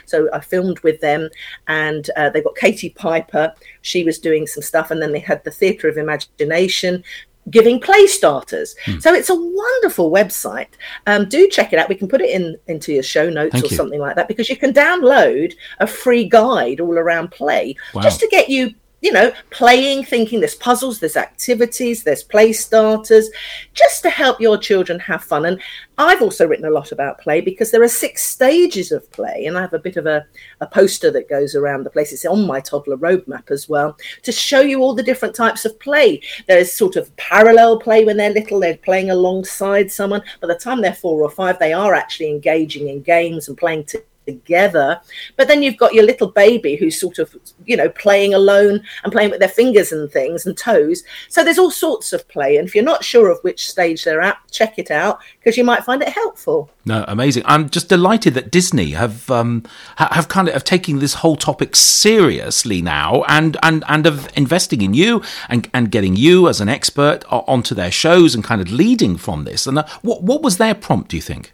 So 0.05 0.29
I 0.33 0.41
filmed 0.41 0.79
with 0.81 0.99
them, 0.99 1.29
and 1.67 2.09
uh, 2.17 2.29
they 2.29 2.41
got 2.41 2.57
Katie 2.57 2.89
Piper. 2.89 3.53
She 3.81 4.03
was 4.03 4.19
doing 4.19 4.45
some 4.45 4.61
stuff, 4.61 4.91
and 4.91 5.01
then 5.01 5.13
they 5.13 5.19
had 5.19 5.43
the 5.45 5.51
Theatre 5.51 5.87
of 5.87 5.97
Imagination 5.97 7.03
giving 7.49 7.79
play 7.79 8.07
starters. 8.07 8.75
Hmm. 8.85 8.99
So 8.99 9.13
it's 9.13 9.29
a 9.29 9.35
wonderful 9.35 10.11
website. 10.11 10.67
Um, 11.05 11.29
do 11.29 11.47
check 11.47 11.73
it 11.73 11.79
out. 11.79 11.89
We 11.89 11.95
can 11.95 12.07
put 12.07 12.21
it 12.21 12.29
in 12.29 12.57
into 12.67 12.93
your 12.93 13.03
show 13.03 13.29
notes 13.29 13.53
Thank 13.53 13.65
or 13.65 13.67
you. 13.67 13.77
something 13.77 13.99
like 13.99 14.15
that 14.15 14.27
because 14.27 14.49
you 14.49 14.57
can 14.57 14.73
download 14.73 15.53
a 15.79 15.87
free 15.87 16.27
guide 16.27 16.79
all 16.79 16.97
around 16.97 17.31
play 17.31 17.75
wow. 17.93 18.01
just 18.01 18.19
to 18.19 18.27
get 18.27 18.49
you 18.49 18.73
you 19.01 19.11
know, 19.11 19.31
playing, 19.51 20.03
thinking 20.03 20.39
there's 20.39 20.55
puzzles, 20.55 20.99
there's 20.99 21.17
activities, 21.17 22.03
there's 22.03 22.23
play 22.23 22.51
starters, 22.51 23.29
just 23.73 24.01
to 24.01 24.09
help 24.09 24.41
your 24.41 24.57
children 24.57 24.99
have 24.99 25.23
fun. 25.23 25.45
And 25.45 25.61
I've 25.99 26.21
also 26.21 26.47
written 26.47 26.65
a 26.65 26.71
lot 26.71 26.91
about 26.91 27.19
play 27.19 27.41
because 27.41 27.69
there 27.69 27.83
are 27.83 27.87
six 27.87 28.23
stages 28.23 28.91
of 28.91 29.09
play, 29.11 29.45
and 29.45 29.55
I 29.55 29.61
have 29.61 29.73
a 29.73 29.79
bit 29.79 29.97
of 29.97 30.07
a, 30.07 30.25
a 30.61 30.67
poster 30.67 31.11
that 31.11 31.29
goes 31.29 31.53
around 31.53 31.83
the 31.83 31.91
place. 31.91 32.11
It's 32.11 32.25
on 32.25 32.47
my 32.47 32.59
toddler 32.59 32.97
roadmap 32.97 33.51
as 33.51 33.69
well 33.69 33.95
to 34.23 34.31
show 34.31 34.61
you 34.61 34.81
all 34.81 34.95
the 34.95 35.03
different 35.03 35.35
types 35.35 35.63
of 35.63 35.79
play. 35.79 36.21
There's 36.47 36.73
sort 36.73 36.95
of 36.95 37.15
parallel 37.17 37.79
play 37.79 38.03
when 38.03 38.17
they're 38.17 38.33
little, 38.33 38.59
they're 38.59 38.77
playing 38.77 39.11
alongside 39.11 39.91
someone. 39.91 40.23
By 40.41 40.47
the 40.47 40.55
time 40.55 40.81
they're 40.81 40.93
four 40.93 41.21
or 41.21 41.29
five, 41.29 41.59
they 41.59 41.73
are 41.73 41.93
actually 41.93 42.31
engaging 42.31 42.89
in 42.89 43.03
games 43.03 43.47
and 43.47 43.57
playing 43.57 43.85
together 43.85 44.05
together. 44.27 45.01
But 45.37 45.47
then 45.47 45.63
you've 45.63 45.77
got 45.77 45.93
your 45.93 46.03
little 46.03 46.29
baby 46.29 46.75
who's 46.75 46.99
sort 46.99 47.17
of, 47.17 47.35
you 47.65 47.75
know, 47.75 47.89
playing 47.89 48.33
alone 48.33 48.83
and 49.03 49.11
playing 49.11 49.31
with 49.31 49.39
their 49.39 49.49
fingers 49.49 49.91
and 49.91 50.11
things 50.11 50.45
and 50.45 50.55
toes. 50.55 51.03
So 51.29 51.43
there's 51.43 51.57
all 51.57 51.71
sorts 51.71 52.13
of 52.13 52.27
play. 52.27 52.57
And 52.57 52.67
if 52.67 52.75
you're 52.75 52.83
not 52.83 53.03
sure 53.03 53.31
of 53.31 53.39
which 53.41 53.67
stage 53.67 54.03
they're 54.03 54.21
at, 54.21 54.37
check 54.51 54.77
it 54.77 54.91
out 54.91 55.19
because 55.39 55.57
you 55.57 55.63
might 55.63 55.83
find 55.83 56.01
it 56.03 56.09
helpful. 56.09 56.69
No, 56.85 57.03
amazing. 57.07 57.43
I'm 57.45 57.69
just 57.69 57.89
delighted 57.89 58.33
that 58.35 58.51
Disney 58.51 58.91
have 58.91 59.29
um, 59.29 59.63
have 59.97 60.27
kind 60.27 60.47
of 60.47 60.53
have 60.53 60.63
taken 60.63 60.99
this 60.99 61.15
whole 61.15 61.35
topic 61.35 61.75
seriously 61.75 62.81
now 62.81 63.23
and 63.27 63.57
and 63.61 63.83
and 63.89 64.05
of 64.05 64.29
investing 64.37 64.81
in 64.81 64.93
you 64.93 65.21
and 65.49 65.69
and 65.73 65.91
getting 65.91 66.15
you 66.15 66.47
as 66.47 66.61
an 66.61 66.69
expert 66.69 67.25
onto 67.29 67.75
their 67.75 67.91
shows 67.91 68.35
and 68.35 68.43
kind 68.43 68.61
of 68.61 68.71
leading 68.71 69.17
from 69.17 69.43
this. 69.43 69.67
And 69.67 69.79
uh, 69.79 69.85
what 70.01 70.23
what 70.23 70.41
was 70.41 70.57
their 70.57 70.75
prompt? 70.75 71.09
Do 71.09 71.17
you 71.17 71.21
think? 71.21 71.53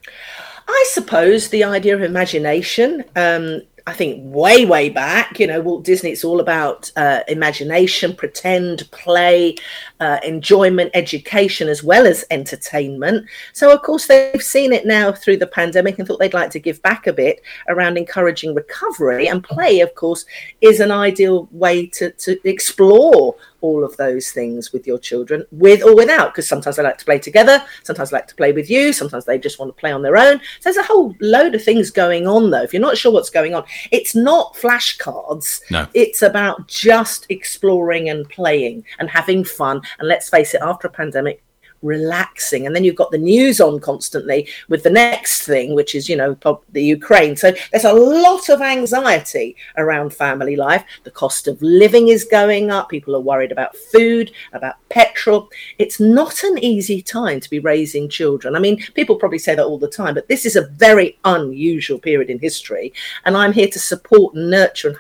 I 0.73 0.85
suppose 0.89 1.49
the 1.49 1.63
idea 1.63 1.95
of 1.95 2.01
imagination. 2.01 3.03
Um, 3.15 3.61
I 3.85 3.93
think 3.93 4.21
way, 4.23 4.65
way 4.65 4.89
back, 4.89 5.39
you 5.39 5.45
know, 5.45 5.59
Walt 5.59 5.83
Disney, 5.83 6.11
it's 6.11 6.23
all 6.23 6.39
about 6.39 6.89
uh, 6.95 7.19
imagination, 7.27 8.15
pretend, 8.15 8.89
play, 8.91 9.57
uh, 9.99 10.19
enjoyment, 10.25 10.89
education, 10.93 11.67
as 11.67 11.83
well 11.83 12.07
as 12.07 12.23
entertainment. 12.31 13.27
So, 13.51 13.73
of 13.73 13.81
course, 13.81 14.07
they've 14.07 14.41
seen 14.41 14.71
it 14.71 14.85
now 14.85 15.11
through 15.11 15.37
the 15.37 15.47
pandemic 15.47 15.99
and 15.99 16.07
thought 16.07 16.19
they'd 16.19 16.33
like 16.33 16.49
to 16.51 16.59
give 16.59 16.81
back 16.81 17.07
a 17.07 17.13
bit 17.13 17.41
around 17.67 17.97
encouraging 17.97 18.55
recovery. 18.55 19.27
And 19.27 19.43
play, 19.43 19.81
of 19.81 19.93
course, 19.95 20.25
is 20.61 20.79
an 20.79 20.91
ideal 20.91 21.49
way 21.51 21.85
to, 21.87 22.11
to 22.11 22.39
explore 22.47 23.35
all 23.63 23.83
of 23.83 23.95
those 23.97 24.29
things 24.31 24.73
with 24.73 24.85
your 24.85 24.99
children, 24.99 25.45
with 25.51 25.81
or 25.81 25.95
without, 25.95 26.33
because 26.33 26.47
sometimes 26.47 26.75
they 26.75 26.83
like 26.83 26.97
to 26.97 27.05
play 27.05 27.17
together, 27.17 27.63
sometimes 27.83 28.09
they 28.09 28.17
like 28.17 28.27
to 28.27 28.35
play 28.35 28.51
with 28.51 28.69
you, 28.69 28.91
sometimes 28.91 29.23
they 29.25 29.39
just 29.39 29.57
want 29.57 29.75
to 29.75 29.79
play 29.79 29.91
on 29.91 30.01
their 30.01 30.17
own. 30.17 30.39
So 30.59 30.65
there's 30.65 30.77
a 30.77 30.83
whole 30.83 31.15
load 31.21 31.55
of 31.55 31.63
things 31.63 31.89
going 31.89 32.27
on, 32.27 32.51
though. 32.51 32.61
If 32.61 32.73
you're 32.73 32.81
not 32.81 32.97
sure 32.97 33.11
what's 33.11 33.29
going 33.29 33.55
on, 33.55 33.63
it's 33.91 34.15
not 34.15 34.53
flashcards. 34.55 35.61
No. 35.71 35.87
It's 35.93 36.21
about 36.21 36.67
just 36.67 37.25
exploring 37.29 38.09
and 38.09 38.27
playing 38.29 38.83
and 38.99 39.09
having 39.09 39.43
fun. 39.45 39.81
And 39.97 40.07
let's 40.07 40.29
face 40.29 40.53
it, 40.53 40.61
after 40.61 40.87
a 40.87 40.91
pandemic, 40.91 41.41
relaxing. 41.83 42.65
And 42.65 42.75
then 42.75 42.83
you've 42.83 42.95
got 42.95 43.11
the 43.11 43.17
news 43.17 43.61
on 43.61 43.79
constantly 43.79 44.47
with 44.69 44.83
the 44.83 44.89
next 44.89 45.43
thing 45.43 45.75
which 45.75 45.95
is 45.95 46.09
you 46.09 46.15
know 46.15 46.37
the 46.71 46.83
ukraine. 46.83 47.35
So 47.35 47.53
there's 47.71 47.83
a 47.83 47.93
lot 47.93 48.49
of 48.49 48.61
anxiety 48.61 49.55
around 49.77 50.13
family 50.13 50.55
life. 50.55 50.83
The 51.03 51.11
cost 51.11 51.47
of 51.47 51.61
living 51.61 52.07
is 52.07 52.23
going 52.23 52.71
up. 52.71 52.89
People 52.89 53.15
are 53.15 53.21
worried 53.21 53.51
about 53.51 53.75
food 53.75 54.31
about 54.53 54.75
petrol. 54.89 55.49
It's 55.77 55.99
not 55.99 56.43
an 56.43 56.57
easy 56.57 57.01
time 57.01 57.39
to 57.39 57.49
be 57.49 57.59
raising 57.59 58.09
children. 58.09 58.55
I 58.55 58.59
mean 58.59 58.81
people 58.93 59.15
probably 59.15 59.39
say 59.39 59.55
that 59.55 59.65
all 59.65 59.79
the 59.79 59.87
time 59.87 60.13
but 60.13 60.27
this 60.27 60.45
is 60.45 60.55
a 60.55 60.67
very 60.67 61.17
unusual 61.25 61.99
period 61.99 62.29
in 62.29 62.39
history. 62.39 62.93
And 63.25 63.37
i'm 63.37 63.53
here 63.53 63.67
to 63.67 63.79
support 63.79 64.35
and 64.35 64.49
nurture 64.49 64.89
and 64.89 64.97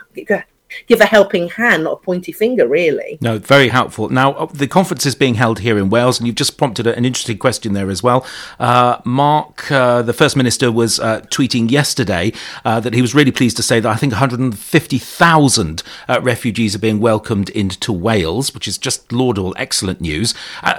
give 0.87 1.01
a 1.01 1.05
helping 1.05 1.49
hand, 1.49 1.83
not 1.83 1.93
a 1.93 1.97
pointy 1.97 2.31
finger, 2.31 2.67
really. 2.67 3.17
No, 3.21 3.39
very 3.39 3.69
helpful. 3.69 4.09
Now, 4.09 4.33
uh, 4.33 4.45
the 4.45 4.67
conference 4.67 5.05
is 5.05 5.15
being 5.15 5.35
held 5.35 5.59
here 5.59 5.77
in 5.77 5.89
Wales, 5.89 6.19
and 6.19 6.27
you've 6.27 6.35
just 6.35 6.57
prompted 6.57 6.87
an 6.87 7.05
interesting 7.05 7.37
question 7.37 7.73
there 7.73 7.89
as 7.89 8.03
well. 8.03 8.25
Uh, 8.59 8.99
Mark, 9.03 9.71
uh, 9.71 10.01
the 10.01 10.13
First 10.13 10.35
Minister, 10.35 10.71
was 10.71 10.99
uh, 10.99 11.21
tweeting 11.21 11.71
yesterday 11.71 12.33
uh, 12.65 12.79
that 12.79 12.93
he 12.93 13.01
was 13.01 13.15
really 13.15 13.31
pleased 13.31 13.57
to 13.57 13.63
say 13.63 13.79
that 13.79 13.89
I 13.89 13.95
think 13.95 14.13
150,000 14.13 15.83
uh, 16.07 16.19
refugees 16.21 16.75
are 16.75 16.79
being 16.79 16.99
welcomed 16.99 17.49
into 17.49 17.91
Wales, 17.91 18.53
which 18.53 18.67
is 18.67 18.77
just 18.77 19.11
laudable, 19.11 19.53
excellent 19.57 20.01
news. 20.01 20.33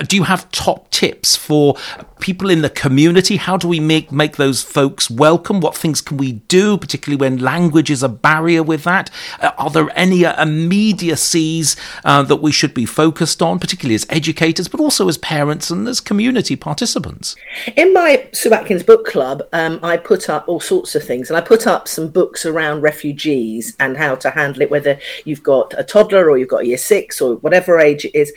do 0.07 0.17
you 0.17 0.25
have 0.25 0.51
top 0.51 0.91
tips 0.91 1.37
for 1.37 1.77
people 2.21 2.51
in 2.51 2.63
the 2.63 2.71
community? 2.71 3.37
How 3.37 3.57
do 3.57 3.69
we 3.69 3.81
make, 3.81 4.13
make 4.13 4.37
those 4.37 4.63
folks 4.63 5.11
welcome? 5.11 5.61
What 5.61 5.77
things 5.77 6.01
can 6.01 6.17
we 6.17 6.33
do, 6.33 6.77
particularly 6.77 7.21
when 7.21 7.39
language 7.39 7.91
is 7.91 8.03
a 8.03 8.09
barrier 8.09 8.63
with 8.63 8.85
that? 8.85 9.11
are 9.59 9.71
there 9.71 9.84
there 9.87 9.99
any 9.99 10.25
uh, 10.25 10.43
immediacies 10.43 11.77
uh, 12.05 12.23
that 12.23 12.37
we 12.37 12.53
should 12.53 12.75
be 12.75 12.87
focused 12.87 13.43
on, 13.43 13.59
particularly 13.59 13.95
as 13.95 14.07
educators, 14.09 14.69
but 14.69 14.81
also 14.81 15.09
as 15.09 15.19
parents 15.19 15.71
and 15.71 15.89
as 15.89 16.01
community 16.01 16.57
participants? 16.57 17.37
In 17.77 17.93
my 17.93 18.27
Sue 18.33 18.53
Atkins 18.53 18.83
book 18.83 19.07
club, 19.07 19.43
um, 19.53 19.81
I 19.83 19.97
put 19.97 20.29
up 20.29 20.49
all 20.49 20.61
sorts 20.61 20.95
of 20.95 21.05
things, 21.05 21.31
and 21.31 21.37
I 21.37 21.41
put 21.41 21.67
up 21.67 21.89
some 21.89 22.09
books 22.09 22.47
around 22.47 22.83
refugees 22.83 23.77
and 23.81 23.97
how 23.97 24.15
to 24.17 24.31
handle 24.31 24.63
it, 24.63 24.71
whether 24.71 24.99
you've 25.25 25.43
got 25.43 25.75
a 25.79 25.85
toddler 25.85 26.31
or 26.31 26.39
you've 26.39 26.49
got 26.49 26.63
a 26.63 26.67
year 26.67 26.79
six 26.79 27.21
or 27.21 27.37
whatever 27.37 27.79
age 27.79 28.05
it 28.05 28.15
is 28.15 28.33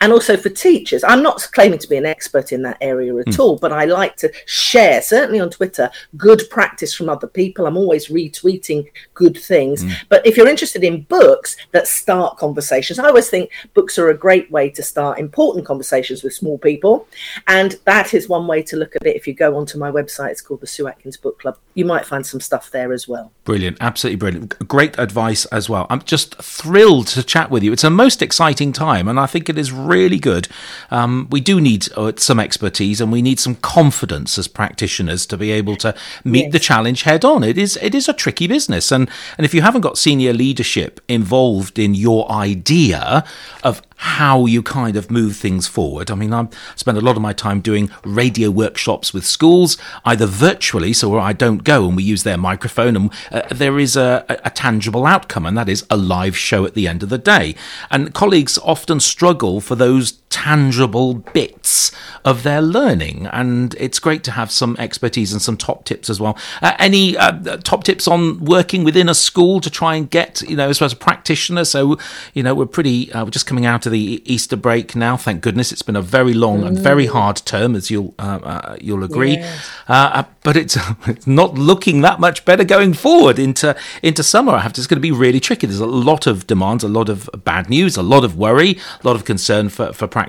and 0.00 0.12
also 0.12 0.36
for 0.36 0.48
teachers. 0.48 1.04
I'm 1.04 1.22
not 1.22 1.46
claiming 1.52 1.78
to 1.78 1.88
be 1.88 1.96
an 1.96 2.06
expert 2.06 2.52
in 2.52 2.62
that 2.62 2.78
area 2.80 3.14
at 3.16 3.26
mm. 3.26 3.38
all, 3.38 3.58
but 3.58 3.72
I 3.72 3.84
like 3.84 4.16
to 4.16 4.32
share, 4.46 5.02
certainly 5.02 5.40
on 5.40 5.50
Twitter, 5.50 5.90
good 6.16 6.42
practice 6.50 6.94
from 6.94 7.08
other 7.08 7.26
people. 7.26 7.66
I'm 7.66 7.76
always 7.76 8.08
retweeting 8.08 8.90
good 9.14 9.36
things. 9.36 9.84
Mm. 9.84 9.92
But 10.08 10.26
if 10.26 10.36
you're 10.36 10.48
interested 10.48 10.84
in 10.84 11.02
books 11.02 11.56
that 11.72 11.86
start 11.86 12.38
conversations, 12.38 12.98
I 12.98 13.08
always 13.08 13.28
think 13.28 13.50
books 13.74 13.98
are 13.98 14.08
a 14.08 14.16
great 14.16 14.50
way 14.50 14.70
to 14.70 14.82
start 14.82 15.18
important 15.18 15.66
conversations 15.66 16.22
with 16.22 16.34
small 16.34 16.58
people. 16.58 17.06
And 17.46 17.76
that 17.84 18.14
is 18.14 18.28
one 18.28 18.46
way 18.46 18.62
to 18.62 18.76
look 18.76 18.96
at 18.96 19.06
it. 19.06 19.16
If 19.16 19.26
you 19.26 19.34
go 19.34 19.56
onto 19.56 19.78
my 19.78 19.90
website, 19.90 20.30
it's 20.30 20.40
called 20.40 20.60
the 20.60 20.66
Sue 20.66 20.88
Atkins 20.88 21.16
Book 21.16 21.38
Club. 21.38 21.58
You 21.74 21.84
might 21.84 22.06
find 22.06 22.26
some 22.26 22.40
stuff 22.40 22.70
there 22.70 22.92
as 22.92 23.06
well. 23.06 23.32
Brilliant. 23.44 23.78
Absolutely 23.80 24.16
brilliant. 24.16 24.68
Great 24.68 24.98
advice 24.98 25.44
as 25.46 25.68
well. 25.68 25.86
I'm 25.90 26.02
just 26.02 26.34
thrilled 26.36 27.06
to 27.08 27.22
chat 27.22 27.50
with 27.50 27.62
you. 27.62 27.72
It's 27.72 27.84
a 27.84 27.90
most 27.90 28.22
exciting 28.22 28.72
time, 28.72 29.08
and 29.08 29.20
I 29.20 29.26
think 29.26 29.48
it 29.48 29.58
is 29.58 29.72
really 29.76 30.18
good. 30.18 30.48
Um, 30.90 31.28
we 31.30 31.40
do 31.40 31.60
need 31.60 31.88
uh, 31.96 32.12
some 32.16 32.40
expertise 32.40 33.00
and 33.00 33.12
we 33.12 33.22
need 33.22 33.38
some 33.38 33.56
confidence 33.56 34.38
as 34.38 34.48
practitioners 34.48 35.26
to 35.26 35.36
be 35.36 35.50
able 35.52 35.76
to 35.76 35.94
meet 36.24 36.44
yes. 36.44 36.52
the 36.52 36.58
challenge 36.58 37.02
head 37.02 37.24
on. 37.24 37.44
It 37.44 37.58
is 37.58 37.78
it 37.82 37.94
is 37.94 38.08
a 38.08 38.12
tricky 38.12 38.46
business, 38.46 38.90
and 38.90 39.08
and 39.36 39.44
if 39.44 39.54
you 39.54 39.62
haven't 39.62 39.82
got 39.82 39.98
senior 39.98 40.32
leadership 40.32 41.00
involved 41.08 41.78
in 41.78 41.94
your 41.94 42.30
idea 42.30 43.24
of 43.62 43.82
how 43.96 44.46
you 44.46 44.62
kind 44.62 44.96
of 44.96 45.10
move 45.10 45.36
things 45.36 45.66
forward. 45.66 46.10
I 46.10 46.14
mean, 46.14 46.32
I 46.32 46.48
spend 46.74 46.98
a 46.98 47.00
lot 47.00 47.16
of 47.16 47.22
my 47.22 47.32
time 47.32 47.60
doing 47.60 47.90
radio 48.04 48.50
workshops 48.50 49.14
with 49.14 49.24
schools, 49.24 49.78
either 50.04 50.26
virtually, 50.26 50.92
so 50.92 51.18
I 51.18 51.32
don't 51.32 51.64
go 51.64 51.86
and 51.86 51.96
we 51.96 52.02
use 52.02 52.22
their 52.22 52.36
microphone, 52.36 52.96
and 52.96 53.12
uh, 53.32 53.42
there 53.50 53.78
is 53.78 53.96
a, 53.96 54.24
a, 54.28 54.50
tangible 54.50 55.06
outcome, 55.06 55.46
and 55.46 55.56
that 55.56 55.68
is 55.68 55.86
a 55.90 55.96
live 55.96 56.36
show 56.36 56.64
at 56.64 56.74
the 56.74 56.88
end 56.88 57.02
of 57.02 57.08
the 57.08 57.18
day. 57.18 57.54
And 57.90 58.12
colleagues 58.14 58.58
often 58.58 59.00
struggle 59.00 59.60
for 59.60 59.74
those 59.74 60.12
tangible 60.36 61.14
bits 61.14 61.90
of 62.26 62.42
their 62.42 62.60
learning, 62.60 63.26
and 63.32 63.74
it's 63.78 63.98
great 63.98 64.22
to 64.24 64.32
have 64.32 64.50
some 64.50 64.76
expertise 64.78 65.32
and 65.32 65.40
some 65.40 65.56
top 65.56 65.86
tips 65.86 66.10
as 66.10 66.20
well. 66.20 66.36
Uh, 66.60 66.74
any 66.78 67.16
uh, 67.16 67.56
top 67.58 67.84
tips 67.84 68.06
on 68.06 68.44
working 68.44 68.84
within 68.84 69.08
a 69.08 69.14
school 69.14 69.60
to 69.62 69.70
try 69.70 69.94
and 69.94 70.10
get, 70.10 70.42
you 70.42 70.54
know, 70.54 70.68
as 70.68 70.78
well 70.78 70.86
as 70.86 70.92
a 70.92 70.96
practitioner? 70.96 71.64
So, 71.64 71.96
you 72.34 72.42
know, 72.42 72.54
we're 72.54 72.66
pretty, 72.66 73.10
uh, 73.12 73.24
we're 73.24 73.30
just 73.30 73.46
coming 73.46 73.64
out 73.64 73.86
of 73.86 73.92
the 73.92 74.22
Easter 74.26 74.56
break 74.56 74.94
now. 74.94 75.16
Thank 75.16 75.40
goodness, 75.40 75.72
it's 75.72 75.80
been 75.80 75.96
a 75.96 76.02
very 76.02 76.34
long 76.34 76.60
mm. 76.60 76.66
and 76.66 76.78
very 76.78 77.06
mm. 77.06 77.12
hard 77.12 77.36
term, 77.46 77.74
as 77.74 77.90
you'll 77.90 78.14
uh, 78.18 78.40
uh, 78.42 78.76
you'll 78.78 79.04
agree. 79.04 79.36
Yes. 79.36 79.70
Uh, 79.88 80.24
but 80.42 80.56
it's 80.56 80.76
it's 81.06 81.26
not 81.26 81.54
looking 81.54 82.02
that 82.02 82.20
much 82.20 82.44
better 82.44 82.64
going 82.64 82.92
forward 82.92 83.38
into 83.38 83.74
into 84.02 84.22
summer. 84.22 84.52
I 84.52 84.60
have 84.60 84.74
to. 84.74 84.80
It's 84.80 84.86
going 84.86 84.98
to 84.98 85.00
be 85.00 85.12
really 85.12 85.40
tricky. 85.40 85.66
There's 85.66 85.80
a 85.80 85.86
lot 85.86 86.26
of 86.26 86.46
demands, 86.46 86.84
a 86.84 86.88
lot 86.88 87.08
of 87.08 87.30
bad 87.44 87.70
news, 87.70 87.96
a 87.96 88.02
lot 88.02 88.24
of 88.24 88.36
worry, 88.36 88.78
a 89.02 89.06
lot 89.06 89.16
of 89.16 89.24
concern 89.24 89.70
for 89.70 89.92
for 89.92 90.06
practitioners. 90.06 90.25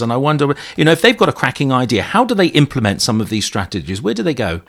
And 0.00 0.12
I 0.12 0.16
wonder, 0.16 0.54
you 0.76 0.84
know, 0.84 0.92
if 0.92 1.02
they've 1.02 1.16
got 1.16 1.28
a 1.28 1.32
cracking 1.32 1.72
idea, 1.72 2.02
how 2.02 2.24
do 2.24 2.34
they 2.34 2.48
implement 2.48 3.02
some 3.02 3.20
of 3.20 3.28
these 3.28 3.44
strategies? 3.44 4.02
Where 4.02 4.14
do 4.14 4.22
they 4.22 4.34
go? 4.34 4.60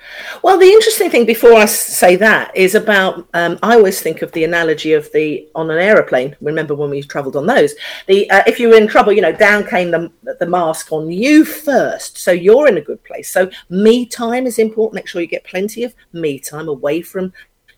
Well, 0.44 0.58
the 0.58 0.68
interesting 0.68 1.10
thing 1.10 1.26
before 1.26 1.54
I 1.54 1.66
say 1.66 2.16
that 2.18 2.56
is 2.56 2.76
about. 2.76 3.28
Um, 3.34 3.60
I 3.64 3.76
always 3.76 4.02
think 4.02 4.22
of 4.22 4.32
the 4.32 4.44
analogy 4.44 4.94
of 4.94 5.12
the 5.12 5.48
on 5.56 5.70
an 5.72 5.78
aeroplane. 5.78 6.36
Remember 6.42 6.76
when 6.76 6.90
we 6.90 7.02
travelled 7.02 7.36
on 7.36 7.46
those? 7.46 7.74
The 8.08 8.30
uh, 8.30 8.44
if 8.48 8.60
you 8.60 8.70
were 8.70 8.78
in 8.78 8.88
trouble, 8.88 9.14
you 9.14 9.22
know, 9.22 9.32
down 9.32 9.66
came 9.66 9.92
the, 9.92 10.12
the 10.40 10.46
mask 10.46 10.92
on 10.92 11.10
you 11.12 11.46
first. 11.46 12.18
So 12.18 12.32
you're 12.32 12.68
in 12.68 12.78
a 12.78 12.82
good 12.82 13.04
place. 13.04 13.30
So 13.30 13.50
me 13.70 14.06
time 14.06 14.46
is 14.46 14.60
important. 14.60 14.96
Make 14.96 15.08
sure 15.08 15.22
you 15.22 15.28
get 15.28 15.44
plenty 15.44 15.84
of 15.84 15.94
me 16.14 16.40
time 16.40 16.68
away 16.68 17.02
from 17.02 17.34